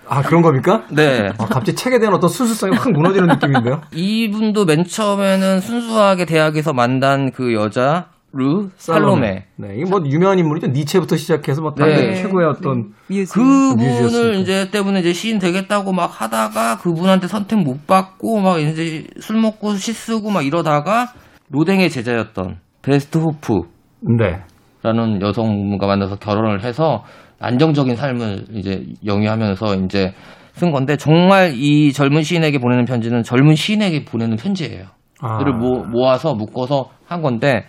아 0.06 0.22
그런 0.22 0.42
겁니까? 0.42 0.84
네. 0.92 1.30
아, 1.38 1.46
갑자기 1.46 1.76
책에 1.76 2.00
대한 2.00 2.14
어떤 2.14 2.30
순수성이 2.30 2.76
확 2.76 2.92
무너지는 2.92 3.28
느낌인데요. 3.28 3.82
이분도 3.94 4.66
맨 4.66 4.84
처음에는 4.84 5.62
순수하게 5.62 6.26
대학에서 6.26 6.74
만난 6.74 7.32
그 7.32 7.54
여자 7.54 8.08
루 8.34 8.70
살로메. 8.78 9.46
네, 9.56 9.76
이게 9.76 9.90
뭐 9.90 10.02
유명한 10.06 10.38
인물이죠. 10.40 10.68
니체부터 10.68 11.16
시작해서 11.16 11.62
뭐 11.62 11.74
네. 11.76 11.84
당대 11.84 12.16
최고의 12.22 12.48
어떤 12.48 12.94
뮤즈. 13.08 13.34
그분을 13.34 13.76
뮤즈였으니까. 13.78 14.40
이제 14.40 14.70
때문에 14.70 15.00
이제 15.00 15.14
시인 15.14 15.40
되겠다고 15.40 15.94
막 15.94 16.22
하다가 16.22 16.80
그분한테 16.80 17.28
선택 17.28 17.60
못 17.60 17.88
받고 17.88 18.42
막 18.42 18.60
이제 18.60 19.08
술 19.20 19.38
먹고 19.38 19.76
시 19.76 19.94
쓰고 19.94 20.30
막 20.30 20.46
이러다가 20.46 21.14
로댕의 21.52 21.90
제자였던 21.90 22.58
베스트 22.82 23.18
호프라는 23.18 23.70
네. 24.18 25.20
여성분과 25.22 25.88
만나서 25.88 26.16
결혼을 26.18 26.64
해서 26.64 27.04
안정적인 27.40 27.96
삶을 27.96 28.46
이제 28.54 28.84
영위하면서 29.06 29.76
이제 29.86 30.14
쓴 30.54 30.72
건데 30.72 30.98
정말 30.98 31.54
이 31.56 31.94
젊은 31.94 32.22
시인에게 32.22 32.60
보내는 32.60 32.86
편지는 32.86 33.24
젊은 33.24 33.56
시인에게 33.56 34.06
보내는 34.06 34.36
편지예요. 34.36 34.86
아. 35.22 35.38
그를 35.38 35.54
모, 35.54 35.84
모아서 35.86 36.34
묶어서 36.34 36.90
한 37.08 37.22
건데 37.22 37.66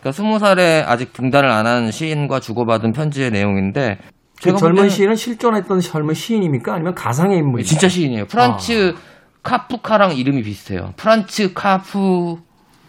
그러니까 0.00 0.12
스무 0.12 0.38
살에 0.38 0.82
아직 0.86 1.12
등단을 1.12 1.50
안 1.50 1.66
한 1.66 1.90
시인과 1.90 2.40
주고받은 2.40 2.92
편지의 2.92 3.30
내용인데 3.30 3.98
그 4.38 4.44
제가 4.44 4.56
젊은 4.56 4.88
시인은 4.88 5.14
실존했던 5.16 5.80
젊은 5.80 6.14
시인입니까? 6.14 6.72
아니면 6.74 6.94
가상의 6.94 7.38
인물이? 7.38 7.62
진짜 7.64 7.88
시인이에요. 7.88 8.24
프란츠 8.24 8.94
아. 8.96 9.00
카프카랑 9.42 10.16
이름이 10.16 10.42
비슷해요. 10.42 10.92
프란츠 10.96 11.52
카 11.52 11.78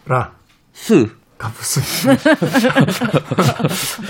라 0.06 0.32
가프스. 1.38 1.80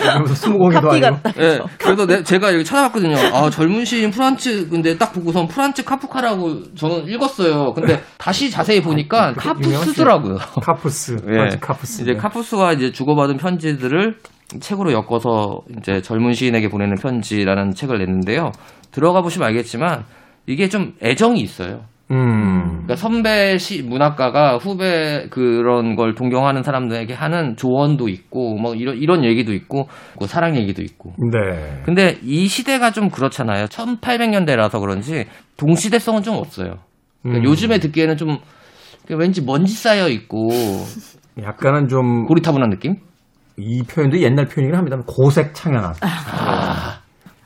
이러면서 0.02 0.34
스무고개도 0.34 0.88
카피 0.88 1.04
아니고. 1.04 1.30
예. 1.40 1.60
그래서 1.78 2.06
내- 2.06 2.22
제가 2.22 2.52
여기 2.52 2.62
찾아봤거든요. 2.64 3.16
아, 3.34 3.48
젊은 3.48 3.84
시인 3.86 4.10
프란츠 4.10 4.68
근데 4.68 4.98
딱 4.98 5.12
보고선 5.14 5.48
프란츠 5.48 5.82
카프카라고 5.84 6.74
저는 6.74 7.06
읽었어요. 7.08 7.72
근데 7.72 8.02
다시 8.18 8.50
자세히 8.50 8.82
보니까 8.82 9.32
카푸스더라고요. 9.34 10.36
카프스. 10.62 11.16
예. 11.28 11.56
카프스. 11.58 12.02
이제 12.02 12.14
카푸스와 12.14 12.72
이제 12.74 12.92
주고받은 12.92 13.38
편지들을 13.38 14.18
책으로 14.60 14.92
엮어서 14.92 15.60
이제 15.78 16.02
젊은 16.02 16.34
시인에게 16.34 16.68
보내는 16.68 16.96
편지라는 16.96 17.72
책을 17.74 17.98
냈는데요. 17.98 18.52
들어가 18.90 19.22
보시면 19.22 19.48
알겠지만 19.48 20.04
이게 20.46 20.68
좀 20.68 20.92
애정이 21.02 21.40
있어요. 21.40 21.84
음. 22.12 22.62
그러니까 22.68 22.96
선배 22.96 23.56
시 23.56 23.82
문학가가 23.82 24.58
후배 24.58 25.28
그런 25.30 25.96
걸 25.96 26.14
동경하는 26.14 26.62
사람들에게 26.62 27.14
하는 27.14 27.56
조언도 27.56 28.08
있고 28.08 28.56
뭐 28.58 28.74
이런 28.74 28.96
이런 28.98 29.24
얘기도 29.24 29.54
있고 29.54 29.88
뭐 30.18 30.28
사랑 30.28 30.56
얘기도 30.56 30.82
있고. 30.82 31.14
네. 31.32 31.80
근데 31.84 32.18
이 32.22 32.46
시대가 32.48 32.90
좀 32.90 33.08
그렇잖아요. 33.08 33.66
1800년대라서 33.66 34.80
그런지 34.80 35.24
동시대성은 35.56 36.22
좀 36.22 36.36
없어요. 36.36 36.74
그러니까 37.22 37.42
음. 37.42 37.50
요즘에 37.50 37.78
듣기에는 37.78 38.16
좀 38.16 38.38
왠지 39.08 39.42
먼지 39.42 39.72
쌓여 39.72 40.08
있고 40.08 40.50
약간은 41.42 41.88
좀이 41.88 42.26
고리타분한 42.26 42.70
느낌? 42.70 42.96
표현도 43.88 44.20
옛날 44.20 44.46
표현이긴 44.46 44.76
합니다. 44.76 44.96
고색 45.06 45.54
창연한. 45.54 45.94
아. 46.02 47.01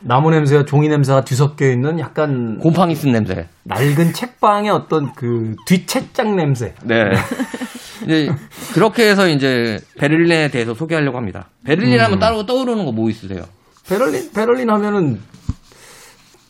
나무 0.07 0.31
냄새와 0.31 0.65
종이 0.65 0.89
냄새가 0.89 1.23
뒤섞여 1.25 1.67
있는 1.69 1.99
약간 1.99 2.59
곰팡이 2.59 2.95
쓴 2.95 3.11
냄새. 3.13 3.49
낡은 3.65 4.13
책방의 4.13 4.71
어떤 4.71 5.13
그 5.15 5.55
뒷책장 5.67 6.37
냄새. 6.37 6.75
네. 6.85 6.95
이제 8.05 8.29
그렇게 8.75 9.09
해서 9.11 9.27
이제 9.29 9.79
베를린에 9.99 10.49
대해서 10.51 10.75
소개하려고 10.75 11.17
합니다. 11.17 11.49
베를린 11.65 11.99
하면 12.01 12.19
따로 12.19 12.47
떠오르는 12.47 12.85
거 12.85 12.93
뭐 12.93 13.09
있으세요? 13.11 13.43
베를린 13.89 14.33
베를린 14.33 14.71
하면은 14.71 15.21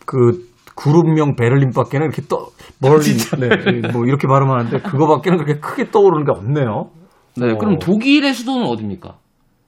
그 0.05 0.47
그룹명 0.75 1.37
베를린밖에는 1.37 2.07
이렇게 2.07 2.23
떠 2.29 2.49
버린 2.83 3.17
네, 3.39 3.89
뭐 3.93 4.05
이렇게 4.05 4.27
발음하는데 4.29 4.81
그거밖에는 4.81 5.39
그렇게 5.39 5.61
크게 5.61 5.91
떠오르는 5.91 6.25
게 6.27 6.33
없네요. 6.33 6.91
네. 7.39 7.53
어. 7.53 7.59
그럼 7.59 7.79
독일의 7.79 8.35
수도는 8.35 8.67
어디입니까? 8.67 9.15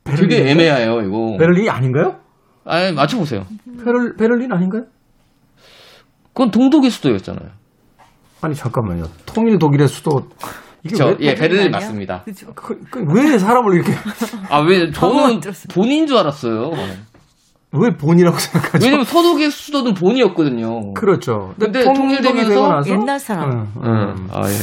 베를린? 0.05 0.29
되게 0.29 0.51
애매해요, 0.51 1.01
이거. 1.03 1.37
베를린이 1.39 1.71
아닌가요? 1.71 2.17
아, 2.69 2.93
맞춰보세요. 2.93 3.45
베를 3.85 4.17
베를린 4.17 4.53
아닌가요? 4.53 4.85
그건 6.33 6.51
동독의 6.51 6.91
수도였잖아요. 6.91 7.49
아니 8.43 8.55
잠깐만요. 8.55 9.05
통일 9.27 9.59
독일의 9.59 9.89
수도 9.89 10.29
이게 10.85 10.95
저, 10.95 11.07
왜, 11.07 11.17
예, 11.21 11.35
베를린? 11.35 11.71
맞습니다. 11.73 12.23
그죠. 12.25 12.53
그, 12.55 12.79
그, 12.91 13.05
왜 13.13 13.37
사람을 13.39 13.75
이렇게 13.75 13.93
아, 14.49 14.61
왜, 14.61 14.91
저는. 14.93 15.41
본인 15.73 16.07
줄 16.07 16.17
알았어요. 16.19 16.71
왜 17.73 17.91
본이라고 17.97 18.39
생각하죠? 18.39 18.85
왜냐면 18.85 19.05
서독의 19.05 19.51
수도는 19.51 19.95
본이었거든요. 19.95 20.95
그렇죠. 20.95 21.55
근데 21.59 21.83
통일이 21.83 22.23
통일되면서 22.23 22.83
옛날 22.87 23.19
사람. 23.19 23.51
응, 23.51 23.67
응. 23.85 23.91
음, 23.91 24.29
아, 24.31 24.49
예. 24.49 24.55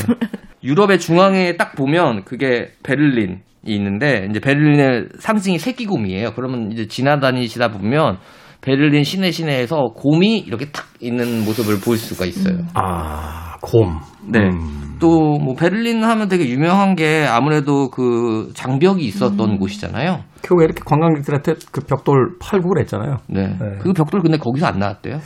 유럽의 0.63 0.99
중앙에 0.99 1.57
딱 1.57 1.75
보면 1.75 2.23
그게 2.23 2.71
베를린이 2.81 3.39
있는데 3.65 4.27
이제 4.29 4.39
베를린의 4.39 5.09
상징이 5.19 5.57
새끼곰이에요. 5.59 6.33
그러면 6.35 6.71
이제 6.71 6.87
지나다니시다 6.87 7.69
보면 7.69 8.17
베를린 8.61 9.03
시내 9.03 9.31
시내에서 9.31 9.93
곰이 9.95 10.39
이렇게 10.39 10.71
탁 10.71 10.85
있는 10.99 11.45
모습을 11.45 11.79
볼 11.79 11.97
수가 11.97 12.25
있어요. 12.25 12.57
아, 12.73 13.57
곰. 13.61 13.99
네. 14.27 14.39
음. 14.39 14.97
또뭐 14.99 15.55
베를린 15.55 16.03
하면 16.03 16.27
되게 16.29 16.47
유명한 16.49 16.95
게 16.95 17.25
아무래도 17.29 17.89
그 17.89 18.51
장벽이 18.55 19.03
있었던 19.05 19.57
곳이잖아요. 19.57 20.23
결국 20.41 20.63
이렇게 20.63 20.81
관광객들한테 20.85 21.55
그 21.71 21.81
벽돌 21.81 22.37
팔고 22.41 22.69
그랬잖아요. 22.69 23.17
네. 23.27 23.47
네. 23.47 23.77
그 23.79 23.93
벽돌 23.93 24.21
근데 24.21 24.37
거기서 24.37 24.67
안 24.67 24.79
나왔대요. 24.79 25.19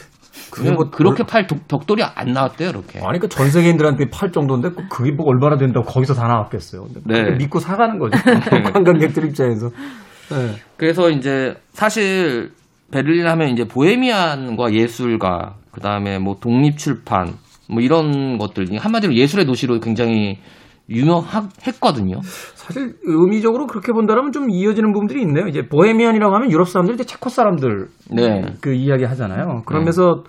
그게 0.51 0.71
뭐 0.71 0.89
그렇게 0.89 1.23
팔 1.23 1.45
도- 1.47 1.57
벽돌이 1.67 2.03
안 2.03 2.33
나왔대요, 2.33 2.69
이렇게. 2.69 2.99
아니, 3.03 3.19
그전 3.19 3.49
세계인들한테 3.49 4.09
팔 4.09 4.31
정도인데 4.31 4.69
그게 4.89 5.11
뭐 5.11 5.27
얼마나 5.27 5.57
된다고 5.57 5.85
거기서 5.85 6.13
다 6.13 6.27
나왔겠어요. 6.27 6.87
근데 6.93 7.23
네. 7.23 7.31
믿고 7.37 7.59
사가는 7.59 7.99
거죠. 7.99 8.17
관광객들 8.73 9.25
입장에서. 9.25 9.69
네. 10.31 10.55
그래서 10.77 11.09
이제 11.09 11.55
사실 11.73 12.51
베를린 12.91 13.27
하면 13.27 13.49
이제 13.49 13.65
보헤미안과 13.65 14.73
예술가, 14.73 15.55
그 15.71 15.81
다음에 15.81 16.17
뭐 16.19 16.37
독립출판, 16.39 17.33
뭐 17.69 17.81
이런 17.81 18.37
것들, 18.37 18.67
한마디로 18.79 19.13
예술의 19.13 19.45
도시로 19.45 19.79
굉장히 19.79 20.39
유명했거든요. 20.89 22.21
사실 22.55 22.93
의미적으로 23.03 23.67
그렇게 23.67 23.91
본다면 23.91 24.31
좀 24.31 24.49
이어지는 24.49 24.91
부분들이 24.91 25.21
있네요. 25.21 25.47
이제 25.47 25.67
보헤미안이라고 25.67 26.33
하면 26.35 26.51
유럽 26.51 26.67
사람들 26.67 26.95
이제 26.95 27.03
체코 27.03 27.29
사람들 27.29 27.87
네. 28.11 28.41
그 28.61 28.73
이야기 28.73 29.03
하잖아요. 29.05 29.63
그러면서 29.65 30.23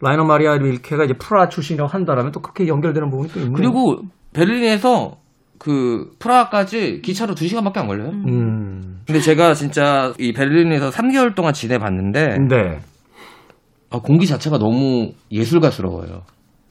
라이너 0.00 0.24
마리아 0.24 0.56
릴케가 0.56 1.04
이제 1.04 1.14
프라하 1.14 1.48
출신이라고 1.48 1.88
한다라면 1.90 2.32
또 2.32 2.40
그렇게 2.40 2.66
연결되는 2.68 3.10
부분이 3.10 3.30
또 3.30 3.40
있네요. 3.40 3.54
그리고 3.54 3.96
베를린에서 4.34 5.16
그 5.58 6.10
프라하까지 6.18 7.00
기차로 7.02 7.34
2시간밖에 7.34 7.78
안 7.78 7.86
걸려요. 7.86 8.10
음. 8.10 9.00
근데 9.06 9.20
제가 9.20 9.54
진짜 9.54 10.12
이 10.18 10.32
베를린에서 10.32 10.90
3개월 10.90 11.34
동안 11.34 11.52
지내봤는데 11.52 12.38
네. 12.48 12.80
아, 13.90 14.00
공기 14.00 14.26
자체가 14.26 14.58
너무 14.58 15.12
예술가스러워요. 15.30 16.22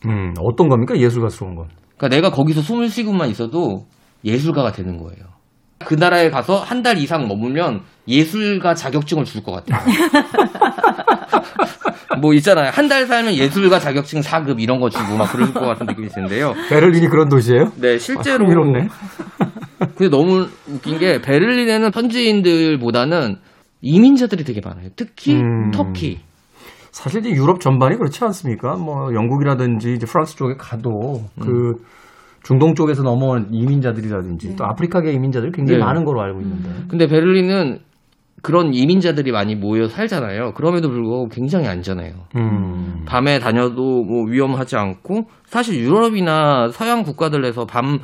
음, 0.06 0.34
어떤 0.42 0.68
겁니까? 0.68 0.98
예술가스러운 0.98 1.56
건. 1.56 1.68
그러니까 1.98 2.16
내가 2.16 2.32
거기서 2.32 2.62
숨을 2.62 2.90
쉬고만 2.90 3.30
있어도 3.30 3.86
예술가가 4.26 4.72
되는 4.72 4.98
거예요. 4.98 5.24
그 5.86 5.96
나라에 5.96 6.30
가서 6.30 6.58
한 6.60 6.82
달 6.84 6.98
이상 6.98 7.28
머물면 7.28 7.82
예술가 8.08 8.74
자격증을 8.74 9.26
줄 9.26 9.44
것 9.44 9.52
같아요. 9.52 9.82
뭐 12.22 12.34
있잖아요. 12.36 12.70
한 12.72 12.88
달 12.88 13.06
살면 13.06 13.34
예술가 13.36 13.80
자격증 13.80 14.22
4급 14.22 14.62
이런 14.62 14.80
거 14.80 14.90
주고 14.90 15.18
막 15.18 15.32
그럴 15.32 15.54
것 15.54 15.62
같은 15.62 15.86
느낌이 15.88 16.10
드는데요. 16.10 16.54
베를린이 16.70 17.08
그런 17.08 17.28
도시예요? 17.30 17.72
네, 17.78 17.98
실제로 17.98 18.46
아, 18.46 18.48
흥미롭네. 18.48 18.88
근데 19.96 20.10
너무 20.10 20.48
웃긴 20.68 21.00
게 21.00 21.22
베를린에는 21.22 21.92
현지인들보다는 21.94 23.38
이민자들이 23.82 24.44
되게 24.44 24.62
많아요. 24.64 24.90
특히 24.96 25.36
음. 25.36 25.72
터키. 25.72 26.20
사실 26.94 27.26
이제 27.26 27.32
유럽 27.32 27.60
전반이 27.60 27.98
그렇지 27.98 28.24
않습니까? 28.24 28.76
뭐 28.76 29.14
영국이라든지 29.14 29.94
이제 29.94 30.06
프랑스 30.06 30.36
쪽에 30.38 30.54
가도 30.58 31.24
음. 31.40 31.42
그 31.42 31.84
중동 32.44 32.76
쪽에서 32.76 33.02
넘어온 33.02 33.48
이민자들이라든지 33.52 34.56
또 34.56 34.66
아프리카계 34.66 35.12
이민자들이 35.12 35.52
굉장히 35.52 35.80
네. 35.80 35.86
많은 35.86 36.06
걸로 36.06 36.22
알고 36.22 36.42
있는데. 36.42 36.70
근데 36.88 37.08
베를린은 37.08 37.80
그런 38.44 38.74
이민자들이 38.74 39.32
많이 39.32 39.56
모여 39.56 39.88
살잖아요. 39.88 40.54
그럼에도 40.54 40.90
불구하고 40.90 41.30
굉장히 41.30 41.68
안전해요. 41.68 42.14
음. 42.36 43.04
밤에 43.08 43.40
다녀도 43.40 44.04
뭐 44.04 44.26
위험하지 44.26 44.76
않고 44.76 45.26
사실 45.46 45.80
유럽이나 45.80 46.70
서양 46.70 47.02
국가들에서 47.04 47.66
밤 47.66 48.00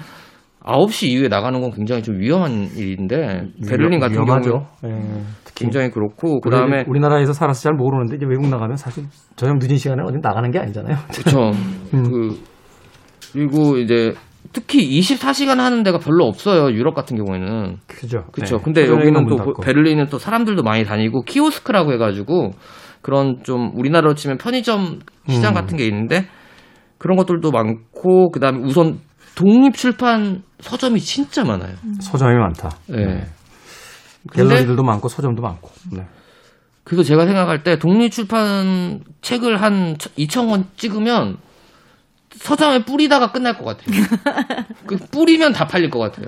9시 0.64 1.10
이후에 1.10 1.28
나가는 1.28 1.62
건 1.62 1.72
굉장히 1.72 2.02
좀 2.02 2.20
위험한 2.20 2.70
일인데 2.76 3.50
베를린 3.68 4.00
같은 4.00 4.16
위험하죠. 4.16 4.66
경우는 4.82 5.02
예. 5.04 5.22
굉장히 5.60 5.90
그렇고 5.92 6.40
그다음에 6.42 6.86
우리나라에서 6.88 7.34
살아서 7.34 7.62
잘 7.62 7.74
모르는데 7.74 8.16
이제 8.16 8.26
외국 8.26 8.48
나가면 8.48 8.78
사실 8.78 9.04
저녁 9.36 9.58
늦은 9.60 9.78
시간에 9.78 10.02
어디 10.04 10.18
나가는 10.22 10.50
게 10.52 10.60
아니잖아요. 10.60 10.98
그렇죠. 11.14 11.52
음. 11.94 12.04
그 12.04 12.40
그리고 13.34 13.78
이제 13.78 14.14
특히 14.54 15.00
24시간 15.00 15.58
하는 15.58 15.84
데가 15.84 16.00
별로 16.00 16.26
없어요. 16.26 16.74
유럽 16.74 16.96
같은 16.96 17.18
경우에는. 17.18 17.78
그죠. 17.88 18.24
그렇죠. 18.32 18.58
네. 18.58 18.64
근데 18.64 18.82
서점에는 18.82 19.06
여기는 19.06 19.26
문또 19.26 19.44
닫고. 19.44 19.62
베를린은 19.62 20.08
또 20.08 20.18
사람들도 20.18 20.64
많이 20.64 20.86
다니고 20.86 21.24
키오스크라고 21.24 21.94
해 21.94 21.98
가지고 21.98 22.52
그런 23.02 23.44
좀 23.44 23.72
우리나라로 23.76 24.16
치면 24.16 24.38
편의점 24.38 25.00
시장 25.28 25.52
음. 25.52 25.56
같은 25.56 25.78
게 25.78 25.86
있는데 25.86 26.26
그런 26.98 27.18
것들도 27.18 27.52
많고 27.52 28.32
그다음에 28.32 28.60
우선 28.64 29.00
독립 29.36 29.74
출판 29.76 30.42
서점이 30.60 31.00
진짜 31.00 31.44
많아요. 31.44 31.76
서점이 32.02 32.36
많다. 32.36 32.70
네. 32.88 33.26
갤러리들도 34.34 34.84
많고 34.84 35.08
서점도 35.10 35.42
많고. 35.42 35.70
네. 35.92 36.06
그래서 36.84 37.04
제가 37.04 37.26
생각할 37.26 37.64
때 37.64 37.78
독립 37.78 38.12
출판 38.12 39.02
책을 39.22 39.62
한 39.62 39.96
2천 39.98 40.50
권 40.50 40.66
찍으면 40.76 41.38
서점에 42.32 42.84
뿌리다가 42.86 43.32
끝날 43.32 43.58
것 43.58 43.66
같아요. 43.66 44.06
그 44.86 44.98
뿌리면 44.98 45.54
다 45.54 45.68
팔릴 45.68 45.90
것 45.90 46.00
같아요. 46.00 46.28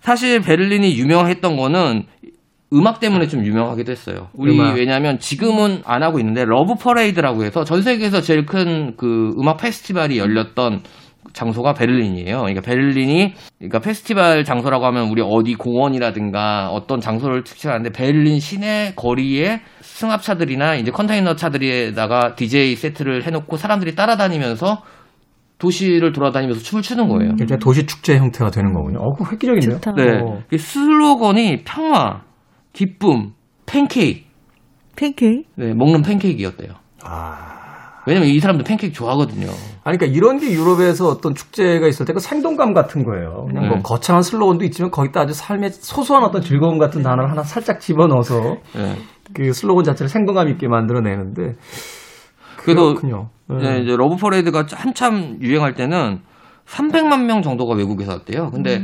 사실 0.00 0.40
베를린이 0.40 0.96
유명했던 0.98 1.56
거는 1.56 2.06
음악 2.72 3.00
때문에 3.00 3.28
좀 3.28 3.44
유명하기도 3.44 3.92
했어요. 3.92 4.28
우리 4.32 4.54
음악. 4.54 4.74
왜냐하면 4.76 5.18
지금은 5.18 5.82
안 5.84 6.02
하고 6.02 6.18
있는데 6.18 6.44
러브 6.44 6.74
퍼레이드라고 6.76 7.44
해서 7.44 7.64
전 7.64 7.82
세계에서 7.82 8.20
제일 8.22 8.46
큰 8.46 8.94
그 8.96 9.34
음악 9.38 9.58
페스티벌이 9.58 10.18
열렸던 10.18 10.82
장소가 11.32 11.74
베를린이에요. 11.74 12.38
그러니까 12.38 12.60
베를린이 12.60 13.34
그러니까 13.58 13.78
페스티벌 13.80 14.44
장소라고 14.44 14.86
하면 14.86 15.08
우리 15.08 15.22
어디 15.24 15.54
공원이라든가 15.54 16.68
어떤 16.70 17.00
장소를 17.00 17.44
특정하는데 17.44 17.90
베를린 17.90 18.40
시내 18.40 18.92
거리에 18.96 19.60
승합차들이나 19.80 20.76
이제 20.76 20.90
컨테이너 20.90 21.34
차들에다가 21.34 22.34
DJ 22.34 22.76
세트를 22.76 23.26
해놓고 23.26 23.56
사람들이 23.56 23.94
따라다니면서 23.94 24.82
도시를 25.58 26.12
돌아다니면서 26.12 26.60
춤을 26.60 26.82
추는 26.82 27.08
거예요. 27.08 27.32
이제 27.40 27.56
도시 27.56 27.86
축제 27.86 28.18
형태가 28.18 28.50
되는 28.50 28.72
거군요. 28.72 28.98
어, 28.98 29.12
그 29.12 29.24
획기적인데요. 29.30 29.78
좋다. 29.78 29.92
네. 29.94 30.18
어. 30.20 30.40
그 30.48 30.58
슬로건이 30.58 31.62
평화, 31.64 32.22
기쁨, 32.72 33.32
팬케이크. 33.64 34.26
팬케이크? 34.96 35.42
네, 35.54 35.72
먹는 35.72 36.02
팬케이크였대요. 36.02 36.72
아. 37.04 37.61
왜냐면 38.06 38.28
이 38.28 38.40
사람들 38.40 38.64
팬케이크 38.64 38.94
좋아하거든요. 38.94 39.48
아니, 39.84 39.96
그러니까 39.96 40.06
이런 40.06 40.38
게 40.38 40.50
유럽에서 40.52 41.08
어떤 41.08 41.34
축제가 41.34 41.86
있을 41.86 42.06
때 42.06 42.12
그 42.12 42.20
생동감 42.20 42.74
같은 42.74 43.04
거예요. 43.04 43.46
그냥 43.48 43.68
뭐 43.68 43.76
네. 43.76 43.82
거창한 43.82 44.22
슬로건도 44.22 44.64
있지만 44.66 44.90
거기다 44.90 45.20
아주 45.20 45.32
삶의 45.32 45.70
소소한 45.70 46.24
어떤 46.24 46.42
즐거움 46.42 46.78
같은 46.78 47.02
단어를 47.02 47.30
하나 47.30 47.42
살짝 47.42 47.80
집어넣어서 47.80 48.56
네. 48.74 48.96
그 49.34 49.52
슬로건 49.52 49.84
자체를 49.84 50.08
생동감 50.08 50.48
있게 50.48 50.68
만들어내는데. 50.68 51.54
그래도 52.56 52.94
그렇군요. 52.94 53.30
네, 53.48 53.80
이제 53.80 53.96
러브 53.96 54.16
퍼레이드가 54.16 54.66
한참 54.72 55.38
유행할 55.40 55.74
때는 55.74 56.20
300만 56.66 57.24
명 57.24 57.42
정도가 57.42 57.74
외국에서 57.74 58.12
왔대요. 58.12 58.50
근데 58.50 58.82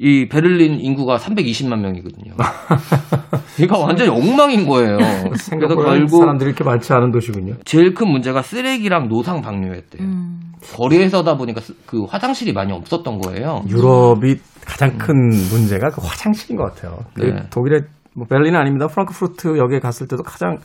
이 0.00 0.28
베를린 0.28 0.78
인구가 0.80 1.16
320만 1.16 1.80
명이거든요. 1.80 2.32
그러니까 3.56 3.78
완전히 3.78 4.10
엉망인 4.10 4.66
거예요. 4.68 4.96
그래서 4.96 5.34
생각보다 5.34 5.90
결국 5.90 6.18
사람들이 6.18 6.50
이렇게 6.50 6.62
많지 6.62 6.92
않은 6.92 7.10
도시군요. 7.10 7.54
제일 7.64 7.94
큰 7.94 8.08
문제가 8.08 8.42
쓰레기랑 8.42 9.08
노상 9.08 9.40
방류였대요. 9.40 10.02
음. 10.02 10.40
거리에서다 10.74 11.36
보니까 11.36 11.60
쓰- 11.60 11.74
그 11.84 12.04
화장실이 12.04 12.52
많이 12.52 12.72
없었던 12.72 13.18
거예요. 13.18 13.62
유럽이 13.68 14.36
가장 14.64 14.96
큰 14.98 15.14
문제가 15.50 15.88
그 15.88 16.00
화장실인 16.00 16.56
것 16.56 16.74
같아요. 16.74 16.98
그 17.14 17.22
네. 17.22 17.42
독일의 17.50 17.80
뭐 18.14 18.26
베를린 18.28 18.54
아닙니다. 18.54 18.86
프랑크푸르트 18.86 19.58
역에 19.58 19.80
갔을 19.80 20.06
때도 20.06 20.22
가장 20.22 20.58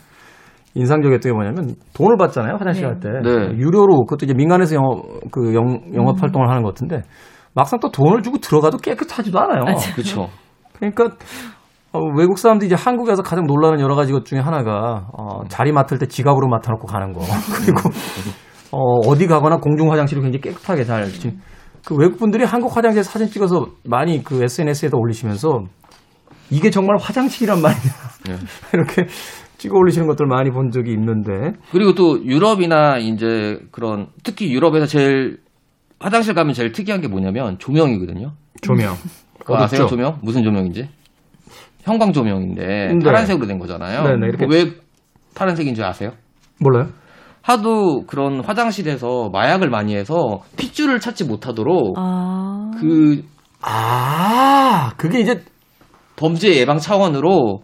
인상적이었던 0.75 1.31
게 1.31 1.33
뭐냐면 1.35 1.75
돈을 1.93 2.17
받잖아요 2.17 2.55
화장실 2.55 2.83
네. 2.83 2.89
갈때 2.89 3.09
네. 3.23 3.57
유료로 3.57 4.05
그것도 4.05 4.25
이제 4.25 4.33
민간에서 4.33 4.75
영업 4.75 5.03
그 5.31 5.53
영, 5.53 5.81
영업 5.93 6.21
활동을 6.21 6.49
하는 6.49 6.63
것 6.63 6.69
같은데 6.73 7.01
막상 7.53 7.79
또 7.79 7.91
돈을 7.91 8.21
주고 8.23 8.37
들어가도 8.37 8.77
깨끗하지도 8.77 9.39
않아요. 9.39 9.63
그렇죠. 9.95 10.29
그러니까 10.77 11.15
어, 11.91 11.99
외국 12.17 12.39
사람들이 12.39 12.67
이제 12.67 12.75
한국에서 12.75 13.21
가장 13.21 13.45
놀라는 13.45 13.79
여러 13.79 13.95
가지 13.95 14.11
것 14.11 14.25
중에 14.25 14.39
하나가 14.39 15.07
어, 15.17 15.41
자리 15.47 15.71
맡을 15.71 15.99
때 15.99 16.07
지갑으로 16.07 16.47
맡아놓고 16.47 16.87
가는 16.87 17.13
거 17.13 17.21
그리고 17.55 17.89
어, 18.71 18.79
어디 19.07 19.27
가거나 19.27 19.57
공중 19.57 19.91
화장실이 19.91 20.21
굉장히 20.21 20.41
깨끗하게 20.41 20.83
잘 20.85 21.07
지- 21.11 21.37
그 21.85 21.95
외국 21.95 22.17
분들이 22.17 22.43
한국 22.43 22.75
화장실 22.75 23.03
사진 23.03 23.27
찍어서 23.27 23.67
많이 23.83 24.23
그 24.23 24.41
SNS에다 24.43 24.97
올리시면서 24.97 25.65
이게 26.49 26.71
정말 26.71 26.97
화장실이란 26.99 27.61
말이냐 27.61 27.93
네. 28.27 28.35
이렇게 28.73 29.05
찍어 29.57 29.77
올리시는 29.77 30.07
것들 30.07 30.25
많이 30.25 30.49
본 30.49 30.71
적이 30.71 30.93
있는데 30.93 31.31
그리고 31.71 31.93
또 31.93 32.23
유럽이나 32.25 32.97
이제 32.97 33.59
그런 33.71 34.07
특히 34.23 34.51
유럽에서 34.51 34.85
제일 34.87 35.37
화장실 36.03 36.33
가면 36.33 36.53
제일 36.53 36.71
특이한 36.73 36.99
게 37.01 37.07
뭐냐면 37.07 37.57
조명이거든요. 37.59 38.33
조명 38.61 38.93
그거 39.39 39.55
아세요 39.55 39.81
어둡죠? 39.83 39.87
조명? 39.87 40.19
무슨 40.21 40.43
조명인지? 40.43 40.89
형광 41.83 42.11
조명인데 42.13 42.65
네. 42.93 42.99
파란색으로 43.03 43.47
된 43.47 43.57
거잖아요. 43.57 44.03
네, 44.03 44.09
네, 44.19 44.27
이렇게- 44.27 44.45
왜 44.49 44.71
파란색인 45.35 45.75
줄 45.75 45.83
아세요? 45.85 46.11
몰라요? 46.59 46.89
하도 47.41 48.05
그런 48.05 48.43
화장실에서 48.43 49.29
마약을 49.31 49.69
많이 49.69 49.95
해서 49.95 50.41
핏줄을 50.57 50.99
찾지 50.99 51.25
못하도록 51.25 51.95
아. 51.97 52.71
그 52.79 53.23
아 53.65 54.91
그게 54.97 55.21
이제 55.21 55.41
범죄 56.17 56.53
예방 56.57 56.77
차원으로 56.79 57.63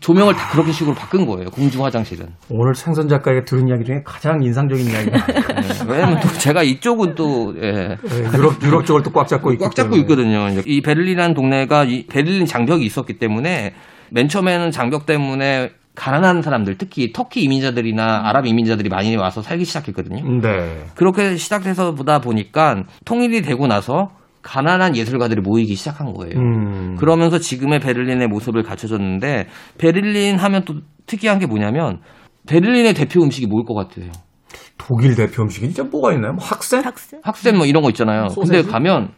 조명을 0.00 0.34
다 0.34 0.50
그렇게 0.52 0.72
식으로 0.72 0.94
바꾼 0.94 1.26
거예요. 1.26 1.50
공중 1.50 1.84
화장실은. 1.84 2.26
오늘 2.50 2.74
생선 2.74 3.08
작가에게 3.08 3.44
들은 3.44 3.68
이야기 3.68 3.84
중에 3.84 4.02
가장 4.04 4.42
인상적인 4.42 4.86
이야기가 4.86 5.26
네, 5.26 5.68
왜냐면 5.88 6.20
또 6.20 6.28
제가 6.28 6.62
이쪽은 6.62 7.14
또 7.14 7.54
예, 7.62 7.70
네, 7.72 7.96
유럽 8.34 8.62
유럽 8.62 8.84
쪽을 8.84 9.02
또 9.02 9.10
꽉 9.12 9.26
잡고 9.28 9.52
있기 9.52 9.64
꽉 9.64 9.74
잡고. 9.74 9.96
있거든요. 9.96 10.46
이 10.66 10.80
베를린이라는 10.82 11.34
동네가 11.34 11.84
이 11.84 12.06
베를린 12.06 12.46
장벽이 12.46 12.84
있었기 12.84 13.18
때문에 13.18 13.74
맨 14.10 14.28
처음에는 14.28 14.70
장벽 14.70 15.06
때문에 15.06 15.70
가난한 15.94 16.42
사람들, 16.42 16.76
특히 16.76 17.10
터키 17.14 17.42
이민자들이나 17.44 18.28
아랍 18.28 18.44
이민자들이 18.46 18.90
많이 18.90 19.16
와서 19.16 19.40
살기 19.40 19.64
시작했거든요. 19.64 20.40
네. 20.42 20.84
그렇게 20.94 21.36
시작해서 21.36 21.94
보다 21.94 22.18
보니까 22.20 22.82
통일이 23.06 23.40
되고 23.40 23.66
나서 23.66 24.10
가난한 24.46 24.96
예술가들이 24.96 25.40
모이기 25.40 25.74
시작한 25.74 26.12
거예요. 26.12 26.38
음. 26.38 26.94
그러면서 26.96 27.38
지금의 27.38 27.80
베를린의 27.80 28.28
모습을 28.28 28.62
갖춰줬는데 28.62 29.48
베를린 29.76 30.38
하면 30.38 30.64
또 30.64 30.74
특이한 31.06 31.40
게 31.40 31.46
뭐냐면 31.46 31.98
베를린의 32.46 32.94
대표 32.94 33.22
음식이 33.22 33.48
뭐일 33.48 33.66
것 33.66 33.74
같아요? 33.74 34.12
독일 34.78 35.16
대표 35.16 35.42
음식이 35.42 35.66
진짜 35.66 35.82
뭐가 35.82 36.12
있나요? 36.12 36.34
뭐 36.34 36.44
학생? 36.44 36.84
학생? 36.84 37.20
학센 37.24 37.56
뭐 37.56 37.66
이런 37.66 37.82
거 37.82 37.88
있잖아요. 37.90 38.28
근데 38.28 38.34
소세지? 38.34 38.68
가면 38.68 39.10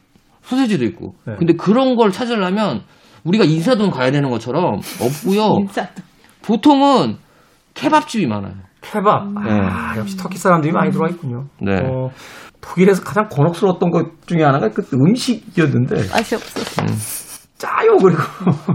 소세지도 0.43 0.85
있고. 0.87 1.15
네. 1.27 1.35
근데 1.39 1.53
그런 1.53 1.97
걸 1.97 2.11
찾으려면 2.11 2.83
우리가 3.25 3.45
인사동 3.45 3.91
가야 3.91 4.11
되는 4.11 4.31
것처럼 4.31 4.81
없고요. 5.01 5.67
보통은 6.43 7.17
케밥집이 7.75 8.27
많아요. 8.27 8.55
케밥. 8.81 9.29
아, 9.37 9.95
역시 9.99 10.17
터키 10.17 10.39
사람들이 10.39 10.73
많이 10.73 10.91
들어와 10.91 11.11
있군요. 11.11 11.49
네. 11.61 11.83
어, 11.83 12.09
독일에서 12.61 13.03
가장 13.03 13.29
곤혹스러웠던 13.29 13.91
것 13.91 14.27
중에 14.27 14.43
하나가 14.43 14.69
그 14.69 14.83
음식이었는데 14.93 15.95
맛이 16.11 16.35
없어. 16.35 16.83
짜요 17.57 17.97
그리고 17.97 18.21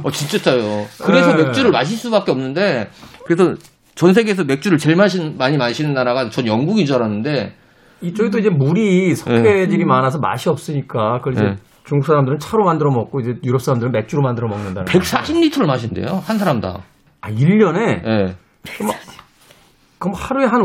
어 0.03 0.11
진짜 0.11 0.37
짜요. 0.37 0.85
그래서 1.03 1.35
네. 1.35 1.43
맥주를 1.43 1.71
마실 1.71 1.97
수밖에 1.97 2.31
없는데 2.31 2.89
그래서 3.25 3.55
전 3.95 4.13
세계에서 4.13 4.43
맥주를 4.43 4.77
제일 4.77 4.95
마신, 4.95 5.37
많이 5.37 5.57
마시는 5.57 5.93
나라가 5.93 6.29
전 6.29 6.47
영국인 6.47 6.85
줄 6.85 6.95
알았는데 6.95 7.55
이쪽에도 8.01 8.39
이제 8.39 8.49
물이 8.49 9.15
석회질이 9.15 9.85
많아서 9.85 10.19
맛이 10.19 10.49
없으니까 10.49 11.19
그걸 11.19 11.33
이제 11.33 11.43
네. 11.43 11.55
중국 11.85 12.05
사람들은 12.05 12.39
차로 12.39 12.63
만들어 12.65 12.91
먹고 12.91 13.19
이제 13.19 13.33
유럽 13.43 13.61
사람들은 13.61 13.91
맥주로 13.91 14.21
만들어 14.21 14.47
먹는다는. 14.47 14.85
거예요. 14.85 15.01
140리터를 15.01 15.65
마신대요. 15.67 16.21
한 16.23 16.37
사람당. 16.37 16.77
아, 17.21 17.29
1년에 17.29 18.05
예. 18.05 18.35
그럼 19.99 20.13
하루에 20.15 20.45
한 20.45 20.61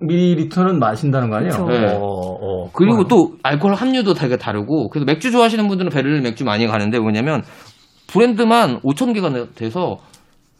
500ml는 0.00 0.78
마신다는 0.78 1.30
거 1.30 1.36
아니에요? 1.36 1.66
네. 1.66 1.94
어, 1.94 2.00
어. 2.00 2.70
그리고 2.72 2.98
그거요. 2.98 3.08
또 3.08 3.36
알코올 3.42 3.74
함유도 3.74 4.14
되게 4.14 4.36
다르고 4.36 4.88
그래서 4.88 5.04
맥주 5.04 5.30
좋아하시는 5.30 5.66
분들은 5.68 5.90
베를린 5.90 6.22
맥주 6.22 6.44
많이 6.44 6.66
가는데 6.66 6.98
뭐냐면 6.98 7.42
브랜드만 8.06 8.80
5천 8.80 9.14
개가 9.14 9.30
돼서 9.54 9.98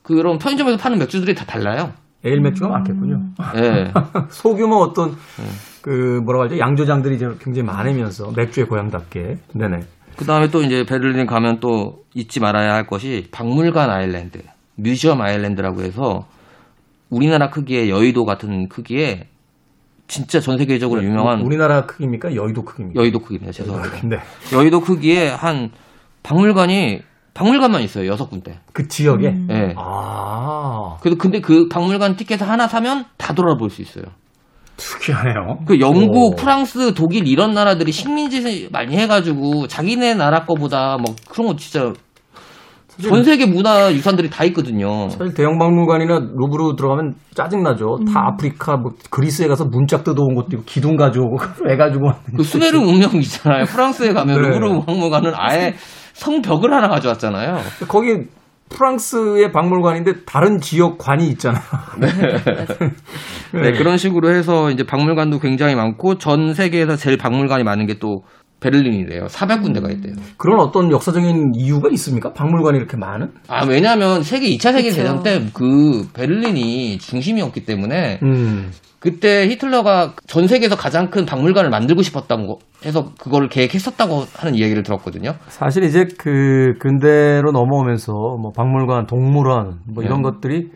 그런 0.02 0.38
편의점에서 0.38 0.76
파는 0.78 0.98
맥주들이 0.98 1.34
다 1.34 1.44
달라요. 1.44 1.92
에일 2.24 2.40
맥주가 2.40 2.68
많겠군요. 2.68 3.20
예. 3.56 3.92
소규모 4.30 4.76
어떤 4.76 5.16
그 5.82 6.20
뭐라고 6.24 6.44
하죠 6.44 6.58
양조장들이 6.58 7.16
이제 7.16 7.26
굉장히 7.40 7.66
많으면서 7.66 8.30
맥주의 8.36 8.66
고향답게 8.66 9.38
네네 9.54 9.80
그 10.16 10.24
다음에 10.24 10.48
또 10.48 10.62
이제 10.62 10.84
베를린 10.84 11.26
가면 11.26 11.58
또 11.60 12.04
잊지 12.14 12.40
말아야 12.40 12.74
할 12.74 12.86
것이 12.86 13.28
박물관 13.32 13.90
아일랜드, 13.90 14.40
뮤지엄 14.76 15.20
아일랜드라고 15.20 15.82
해서 15.82 16.26
우리나라 17.12 17.50
크기의 17.50 17.90
여의도 17.90 18.24
같은 18.24 18.68
크기의 18.68 19.26
진짜 20.08 20.40
전 20.40 20.56
세계적으로 20.56 21.04
유명한 21.04 21.42
우리나라 21.42 21.84
크기입니까 21.84 22.34
여의도 22.34 22.64
크기입니까? 22.64 22.98
여의도 22.98 23.18
크기네요. 23.20 23.52
죄송합니다. 23.52 24.08
네. 24.08 24.16
여의도 24.54 24.80
크기의 24.80 25.30
한 25.30 25.70
박물관이 26.22 27.02
박물관만 27.34 27.82
있어요. 27.82 28.06
여섯 28.06 28.28
군데. 28.30 28.60
그 28.72 28.88
지역에 28.88 29.28
음. 29.28 29.48
예. 29.50 29.74
아 29.76 30.96
그래도 31.02 31.18
근데 31.18 31.40
그 31.40 31.68
박물관 31.68 32.16
티켓을 32.16 32.48
하나 32.48 32.66
사면 32.66 33.04
다 33.18 33.34
돌아볼 33.34 33.68
수 33.68 33.82
있어요. 33.82 34.04
특이하네요. 34.76 35.60
그 35.66 35.80
영국, 35.80 36.32
오. 36.32 36.34
프랑스, 36.34 36.94
독일 36.94 37.28
이런 37.28 37.52
나라들이 37.52 37.92
식민지 37.92 38.70
많이 38.72 38.96
해가지고 38.96 39.66
자기네 39.68 40.14
나라 40.14 40.46
거보다 40.46 40.96
뭐 40.96 41.14
그런 41.28 41.46
거 41.48 41.56
진짜 41.56 41.92
전 43.00 43.24
세계 43.24 43.46
문화 43.46 43.92
유산들이 43.92 44.28
다 44.28 44.44
있거든요. 44.44 45.08
사실 45.08 45.32
대형 45.34 45.58
박물관이나 45.58 46.30
루브르 46.36 46.76
들어가면 46.76 47.14
짜증나죠. 47.34 48.00
다 48.12 48.28
아프리카, 48.28 48.76
뭐 48.76 48.92
그리스에 49.10 49.48
가서 49.48 49.64
문짝 49.64 50.04
뜯어온 50.04 50.34
것도 50.34 50.48
있고 50.52 50.62
기둥 50.66 50.96
가져오고 50.96 51.36
애 51.70 51.76
가지고 51.76 52.06
왔는데. 52.06 52.36
그 52.36 52.42
수메르 52.42 52.78
문명 52.78 53.10
있잖아요. 53.14 53.64
프랑스에 53.64 54.12
가면 54.12 54.36
네. 54.42 54.48
루브르 54.48 54.84
박물관은 54.84 55.32
아예 55.34 55.74
성벽을 56.12 56.72
하나 56.72 56.88
가져왔잖아요. 56.88 57.58
거기 57.88 58.26
프랑스의 58.68 59.52
박물관인데 59.52 60.24
다른 60.24 60.58
지역 60.58 60.98
관이 60.98 61.28
있잖아요. 61.28 61.62
네, 63.52 63.72
그런 63.72 63.98
식으로 63.98 64.30
해서 64.30 64.70
이제 64.70 64.82
박물관도 64.84 65.40
굉장히 65.40 65.74
많고 65.74 66.16
전 66.16 66.54
세계에서 66.54 66.96
제일 66.96 67.16
박물관이 67.18 67.64
많은 67.64 67.86
게 67.86 67.94
또 68.00 68.22
베를린이래요. 68.62 69.26
400군데가 69.26 69.90
있대요. 69.92 70.14
그런 70.38 70.60
어떤 70.60 70.90
역사적인 70.90 71.52
이유가 71.56 71.88
있습니까? 71.92 72.32
박물관이 72.32 72.78
이렇게 72.78 72.96
많은? 72.96 73.32
아, 73.48 73.64
왜냐면 73.66 74.22
세계 74.22 74.48
2차 74.56 74.72
세계 74.72 74.90
대전 74.90 75.22
때 75.22 75.40
그 75.52 76.08
베를린이 76.14 76.98
중심이었기 76.98 77.64
때문에 77.64 78.20
음. 78.22 78.70
그때 79.00 79.48
히틀러가 79.48 80.14
전 80.28 80.46
세계에서 80.46 80.76
가장 80.76 81.10
큰 81.10 81.26
박물관을 81.26 81.70
만들고 81.70 82.02
싶었다고 82.02 82.46
거- 82.46 82.58
해서 82.86 83.12
그거를 83.18 83.48
계획했었다고 83.48 84.24
하는 84.36 84.54
이야기를 84.54 84.84
들었거든요. 84.84 85.34
사실 85.48 85.82
이제 85.82 86.04
그 86.18 86.74
근대로 86.78 87.50
넘어오면서 87.50 88.12
뭐 88.12 88.52
박물관, 88.56 89.06
동물원 89.06 89.80
뭐 89.92 90.04
이런 90.04 90.22
네. 90.22 90.30
것들이 90.30 90.68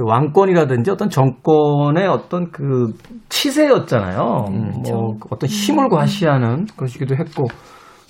그 0.00 0.04
왕권이라든지 0.06 0.90
어떤 0.90 1.10
정권의 1.10 2.06
어떤 2.06 2.50
그 2.50 2.94
치세였잖아요. 3.28 4.46
뭐 4.88 5.16
어떤 5.28 5.50
힘을 5.50 5.90
과시하는 5.90 6.68
것이기도 6.76 7.16
했고 7.16 7.44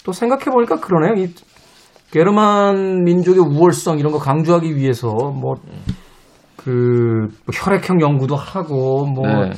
또 0.05 0.13
생각해 0.13 0.45
보니까 0.45 0.77
그러네요. 0.77 1.25
이 1.25 1.35
게르만 2.13 3.03
민족의 3.03 3.41
우월성 3.41 3.99
이런 3.99 4.13
거 4.13 4.19
강조하기 4.19 4.77
위해서 4.77 5.09
뭐 5.09 5.55
그 6.65 7.29
혈액형 7.53 8.03
연구도 8.03 8.37
하고 8.37 9.07
뭐 9.07 9.27
네. 9.27 9.51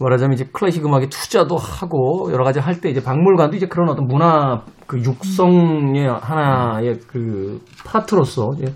말하자면 0.00 0.34
이제 0.34 0.44
클래식 0.52 0.84
음악에 0.84 1.08
투자도 1.08 1.56
하고 1.56 2.30
여러 2.32 2.44
가지 2.44 2.58
할 2.58 2.80
때 2.80 2.90
이제 2.90 3.02
박물관도 3.02 3.56
이제 3.56 3.66
그런 3.66 3.88
어떤 3.88 4.06
문화 4.06 4.62
그 4.86 4.98
육성의 4.98 6.06
하나의 6.20 6.98
그 7.06 7.60
파트로서 7.86 8.50
이제 8.56 8.74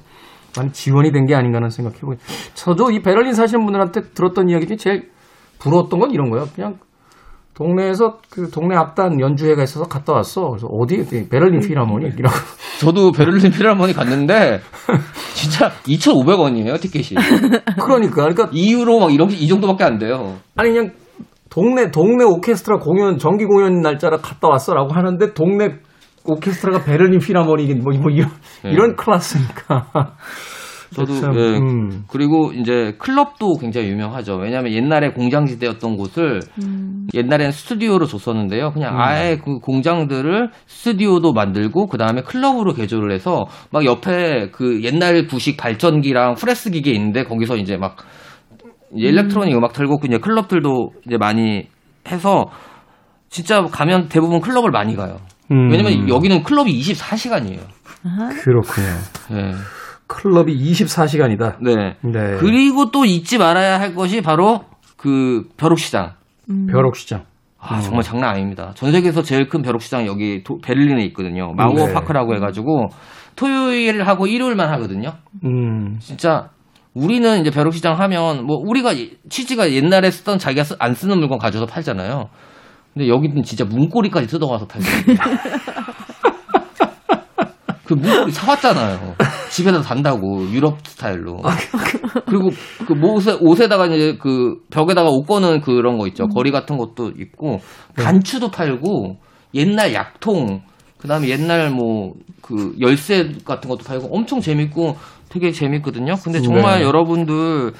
많이 0.56 0.72
지원이 0.72 1.12
된 1.12 1.26
게 1.26 1.34
아닌가 1.34 1.56
하는 1.56 1.70
생각해 1.70 2.00
보고 2.00 2.14
저도 2.54 2.90
이 2.90 3.00
베를린 3.02 3.34
사시는 3.34 3.64
분들한테 3.64 4.00
들었던 4.14 4.48
이야기 4.48 4.66
중에 4.66 4.76
제일 4.76 5.10
부러웠던 5.58 6.00
건 6.00 6.10
이런 6.10 6.30
거예요. 6.30 6.46
그냥 6.54 6.76
동네에서 7.54 8.18
그 8.30 8.48
동네 8.50 8.74
악단 8.74 9.20
연주회가 9.20 9.62
있어서 9.62 9.84
갔다 9.84 10.14
왔어. 10.14 10.48
그래서 10.48 10.66
어디 10.66 11.28
베를린 11.28 11.60
필하모닉 11.60 12.18
이라고 12.18 12.34
저도 12.80 13.12
베를린 13.12 13.50
필하모니 13.50 13.92
갔는데 13.92 14.60
진짜 15.34 15.70
2,500원이에요 15.84 16.80
티켓이. 16.80 17.20
그러니까 17.82 18.14
그러니까 18.14 18.46
2유로 18.48 19.00
막 19.00 19.12
이런 19.12 19.30
이 19.30 19.46
정도밖에 19.46 19.84
안 19.84 19.98
돼요. 19.98 20.36
아니 20.56 20.70
그냥 20.70 20.92
동네 21.50 21.90
동네 21.90 22.24
오케스트라 22.24 22.78
공연 22.78 23.18
정기 23.18 23.44
공연 23.44 23.82
날짜라 23.82 24.18
갔다 24.18 24.48
왔어라고 24.48 24.94
하는데 24.94 25.34
동네 25.34 25.76
오케스트라가 26.30 26.84
베를린 26.84 27.18
필하모닉 27.20 27.78
뭐, 27.82 27.92
뭐 27.98 28.10
이런 28.10 28.30
네. 28.62 28.70
이런 28.70 28.96
클래스니까 28.96 30.14
저도 30.94 31.20
참, 31.20 31.36
예, 31.36 31.56
음. 31.56 32.04
그리고 32.08 32.52
이제 32.52 32.94
클럽도 32.98 33.58
굉장히 33.60 33.88
유명하죠. 33.88 34.34
왜냐하면 34.36 34.72
옛날에 34.72 35.10
공장지대였던 35.10 35.96
곳을 35.96 36.40
옛날에는 37.14 37.52
스튜디오로 37.52 38.06
줬었는데요. 38.06 38.72
그냥 38.72 38.94
음. 38.94 39.00
아예 39.00 39.36
그 39.36 39.60
공장들을 39.60 40.50
스튜디오도 40.66 41.32
만들고 41.32 41.86
그 41.86 41.96
다음에 41.96 42.22
클럽으로 42.22 42.72
개조를 42.72 43.12
해서 43.12 43.46
막 43.70 43.84
옆에 43.84 44.50
그 44.50 44.82
옛날 44.82 45.26
구식 45.26 45.56
발전기랑 45.56 46.34
프레스 46.34 46.70
기계 46.70 46.90
있는데 46.92 47.22
거기서 47.22 47.56
이제 47.56 47.76
막 47.76 47.96
이제 48.96 49.08
일렉트로닉 49.08 49.56
음악 49.56 49.72
틀고 49.72 49.98
그냥 49.98 50.20
클럽들도 50.20 50.90
이제 51.06 51.16
많이 51.18 51.68
해서 52.08 52.46
진짜 53.28 53.62
가면 53.62 54.08
대부분 54.08 54.40
클럽을 54.40 54.72
많이 54.72 54.96
가요. 54.96 55.18
음. 55.50 55.70
왜냐면 55.70 56.08
여기는 56.08 56.42
클럽이 56.42 56.72
24시간이에요. 56.80 57.58
그렇군요. 58.42 58.86
네. 59.30 59.52
클럽이 60.06 60.54
24시간이다. 60.72 61.56
네. 61.62 61.96
네. 62.02 62.36
그리고 62.38 62.90
또 62.90 63.04
잊지 63.04 63.38
말아야 63.38 63.78
할 63.80 63.94
것이 63.94 64.20
바로 64.22 64.64
그 64.96 65.44
벼룩시장. 65.56 66.12
벼룩시장. 66.70 67.24
아, 67.62 67.80
정말 67.80 68.02
장난 68.02 68.30
아닙니다. 68.30 68.72
전 68.74 68.90
세계에서 68.90 69.22
제일 69.22 69.48
큰 69.48 69.62
벼룩시장이 69.62 70.06
여기 70.06 70.42
도- 70.42 70.58
베를린에 70.62 71.04
있거든요. 71.06 71.52
마우어 71.54 71.86
네. 71.86 71.92
파크라고 71.92 72.34
해가지고 72.36 72.88
토요일하고 73.36 74.26
일요일만 74.26 74.68
하거든요. 74.72 75.12
음. 75.44 75.96
진짜 76.00 76.48
우리는 76.94 77.40
이제 77.40 77.50
벼룩시장 77.50 77.98
하면 78.00 78.46
뭐 78.46 78.56
우리가 78.56 78.92
이- 78.92 79.12
취지가 79.28 79.72
옛날에 79.72 80.10
쓰던 80.10 80.38
자기가 80.38 80.64
쓰- 80.64 80.76
안 80.78 80.94
쓰는 80.94 81.18
물건 81.18 81.38
가져서 81.38 81.66
팔잖아요. 81.66 82.28
근데 82.94 83.08
여기는 83.08 83.42
진짜 83.42 83.64
문고리까지 83.64 84.26
뜯어가서 84.26 84.66
팔거든요. 84.66 85.16
그 87.84 87.94
문고리 87.94 88.30
사왔잖아요. 88.30 89.16
집에다 89.50 89.82
단다고 89.82 90.48
유럽 90.50 90.78
스타일로. 90.86 91.42
그리고 92.26 92.50
그 92.86 92.94
옷에 93.02 93.36
옷에다가 93.40 93.86
이제 93.86 94.16
그 94.20 94.58
벽에다가 94.70 95.10
옷 95.10 95.24
거는 95.24 95.60
그런 95.60 95.98
거 95.98 96.06
있죠. 96.08 96.28
거리 96.28 96.52
같은 96.52 96.76
것도 96.76 97.12
있고 97.18 97.60
단추도 97.96 98.50
팔고 98.50 99.16
옛날 99.54 99.94
약통 99.94 100.62
그다음에 100.98 101.28
옛날 101.28 101.70
뭐 101.70 102.14
그 102.50 102.74
열쇠 102.80 103.30
같은 103.44 103.70
것도 103.70 103.84
팔고 103.84 104.08
엄청 104.10 104.40
재밌고 104.40 104.96
되게 105.28 105.52
재밌거든요. 105.52 106.14
근데 106.24 106.40
정말 106.40 106.80
네. 106.80 106.84
여러분들 106.84 107.72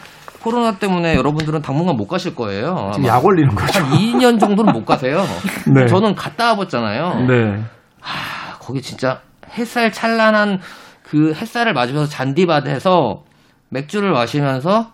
코로나 0.43 0.79
때문에 0.79 1.15
여러분들은 1.17 1.63
당분간 1.63 1.97
못 1.97 2.07
가실 2.07 2.35
거예요. 2.35 2.91
지금 2.95 3.09
약 3.09 3.25
올리는 3.25 3.55
거죠. 3.55 3.81
한 3.81 3.91
2년 3.93 4.41
정도는 4.41 4.73
못 4.73 4.85
가세요. 4.85 5.23
네. 5.75 5.87
저는 5.87 6.15
갔다 6.15 6.51
와봤잖아요. 6.51 7.27
네. 7.27 7.63
아, 8.03 8.59
거기 8.59 8.81
진짜 8.81 9.21
햇살 9.57 9.93
찬란한 9.93 10.61
그 11.03 11.33
햇살을 11.35 11.73
맞으면서 11.75 12.11
잔디밭에서 12.11 13.25
맥주를 13.69 14.13
마시면서 14.13 14.93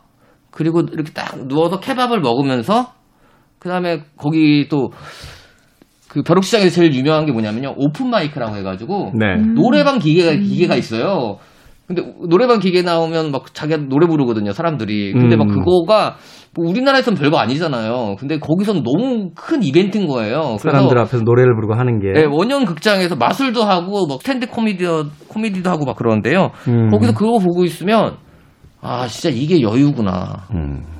그리고 0.50 0.80
이렇게 0.80 1.12
딱 1.12 1.46
누워서 1.46 1.80
케밥을 1.80 2.20
먹으면서 2.20 2.92
그 3.58 3.68
다음에 3.68 4.02
거기 4.16 4.68
또 4.68 4.90
그 6.16 6.22
벼룩시장에서 6.22 6.70
제일 6.70 6.94
유명한 6.94 7.26
게 7.26 7.32
뭐냐면요 7.32 7.74
오픈 7.76 8.08
마이크라고 8.08 8.56
해가지고 8.56 9.12
네. 9.14 9.36
노래방 9.54 9.98
기계가 9.98 10.32
기계가 10.32 10.74
있어요. 10.74 11.36
근데 11.86 12.02
노래방 12.28 12.58
기계 12.58 12.82
나오면 12.82 13.30
막 13.30 13.54
자기가 13.54 13.88
노래 13.88 14.06
부르거든요 14.06 14.52
사람들이. 14.52 15.12
근데 15.12 15.36
막 15.36 15.48
음. 15.48 15.54
그거가 15.54 16.16
뭐 16.54 16.68
우리나라에서는 16.68 17.18
별거 17.18 17.38
아니잖아요. 17.38 18.16
근데 18.18 18.38
거기서는 18.38 18.82
너무 18.82 19.30
큰 19.34 19.62
이벤트인 19.62 20.08
거예요. 20.08 20.56
사람들 20.58 20.98
앞에서 20.98 21.22
노래를 21.22 21.54
부르고 21.54 21.74
하는 21.74 22.00
게. 22.00 22.12
네, 22.12 22.24
원형 22.24 22.64
극장에서 22.64 23.14
마술도 23.16 23.62
하고 23.62 24.06
뭐 24.06 24.18
스탠드 24.18 24.48
코미디 24.48 24.84
코미디도 25.28 25.70
하고 25.70 25.84
막 25.84 25.96
그러는데요. 25.96 26.50
음. 26.68 26.90
거기서 26.90 27.14
그거 27.14 27.38
보고 27.38 27.64
있으면 27.64 28.16
아 28.80 29.06
진짜 29.06 29.28
이게 29.36 29.60
여유구나. 29.60 30.46
음. 30.54 30.95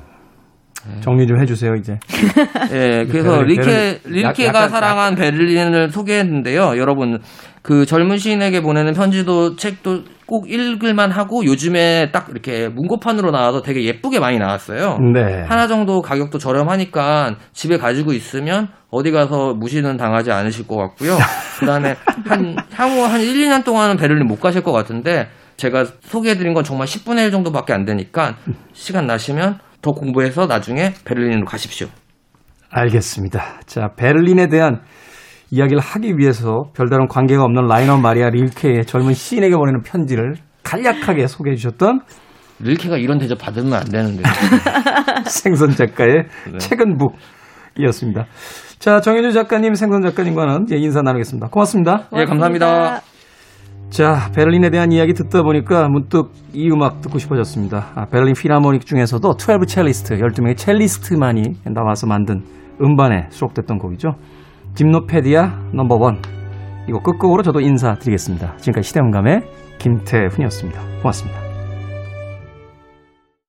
정리 1.01 1.27
좀 1.27 1.39
해주세요 1.41 1.75
이제. 1.75 1.97
예, 2.73 3.05
그래서 3.09 3.41
리케 3.41 3.99
약간- 4.45 4.69
사랑한 4.69 5.15
베를린을 5.15 5.89
소개했는데요. 5.89 6.77
여러분 6.77 7.19
그 7.61 7.85
젊은 7.85 8.17
시인에게 8.17 8.61
보내는 8.61 8.93
편지도 8.93 9.55
책도 9.55 10.03
꼭 10.25 10.49
읽을만 10.51 11.11
하고 11.11 11.45
요즘에 11.45 12.11
딱 12.11 12.27
이렇게 12.29 12.67
문고판으로 12.69 13.31
나와서 13.31 13.61
되게 13.61 13.83
예쁘게 13.83 14.19
많이 14.19 14.37
나왔어요. 14.39 14.97
네. 15.13 15.43
하나 15.47 15.67
정도 15.67 16.01
가격도 16.01 16.37
저렴하니까 16.37 17.35
집에 17.53 17.77
가지고 17.77 18.13
있으면 18.13 18.67
어디 18.89 19.11
가서 19.11 19.53
무시는 19.53 19.97
당하지 19.97 20.31
않으실 20.31 20.67
것 20.67 20.75
같고요. 20.77 21.17
그다음에 21.59 21.95
한 22.25 22.55
향후 22.73 23.03
한 23.03 23.21
1, 23.21 23.33
2년 23.33 23.63
동안은 23.63 23.97
베를린 23.97 24.27
못 24.27 24.39
가실 24.39 24.63
것 24.63 24.71
같은데 24.71 25.27
제가 25.57 25.85
소개해드린 26.01 26.53
건 26.53 26.63
정말 26.63 26.87
10분의 26.87 27.25
1 27.25 27.31
정도밖에 27.31 27.73
안 27.73 27.83
되니까 27.85 28.35
시간 28.73 29.07
나시면 29.07 29.59
더 29.81 29.91
공부해서 29.91 30.47
나중에 30.47 30.93
베를린으로 31.05 31.45
가십시오. 31.45 31.87
알겠습니다. 32.69 33.61
자, 33.65 33.89
베를린에 33.95 34.47
대한 34.47 34.81
이야기를 35.51 35.79
하기 35.79 36.17
위해서 36.17 36.65
별다른 36.75 37.07
관계가 37.07 37.43
없는 37.43 37.67
라이너 37.67 37.97
마리아 37.97 38.29
릴케의 38.29 38.85
젊은 38.85 39.13
시인에게 39.13 39.55
보내는 39.55 39.81
편지를 39.83 40.35
간략하게 40.63 41.27
소개해 41.27 41.55
주셨던 41.55 42.01
릴케가 42.59 42.97
이런 42.97 43.19
대접 43.19 43.37
받으면 43.37 43.73
안 43.73 43.85
되는데. 43.85 44.23
생선 45.29 45.71
작가의 45.71 46.25
네. 46.51 46.57
책은 46.57 46.97
북이었습니다. 47.75 48.25
자, 48.79 48.99
정현주 48.99 49.31
작가님, 49.31 49.73
생선 49.75 50.01
작가님과는 50.01 50.63
이제 50.63 50.75
인사 50.77 51.01
나누겠습니다. 51.01 51.47
고맙습니다. 51.49 52.09
예, 52.15 52.25
감사합니다. 52.25 53.01
자, 53.89 54.29
베를린에 54.35 54.69
대한 54.69 54.91
이야기 54.91 55.13
듣다 55.13 55.43
보니까 55.43 55.87
문득 55.87 56.31
이 56.53 56.69
음악 56.69 57.01
듣고 57.01 57.19
싶어졌습니다. 57.19 57.87
아, 57.95 58.05
베를린 58.05 58.35
필하모닉 58.35 58.85
중에서도 58.85 59.37
12 59.37 59.65
첼리스트, 59.65 60.17
12명의 60.17 60.57
첼리스트만이 60.57 61.55
나와서 61.65 62.05
만든 62.05 62.43
음반에 62.81 63.27
수록됐던 63.29 63.79
곡이죠. 63.79 64.15
김노페디아 64.75 65.71
넘버원. 65.71 66.21
이거 66.87 67.01
끝곡으로 67.01 67.43
저도 67.43 67.59
인사드리겠습니다. 67.59 68.57
지금까지 68.57 68.87
시대음감의 68.87 69.41
김태훈이었습니다. 69.79 70.81
고맙습니다. 71.01 71.46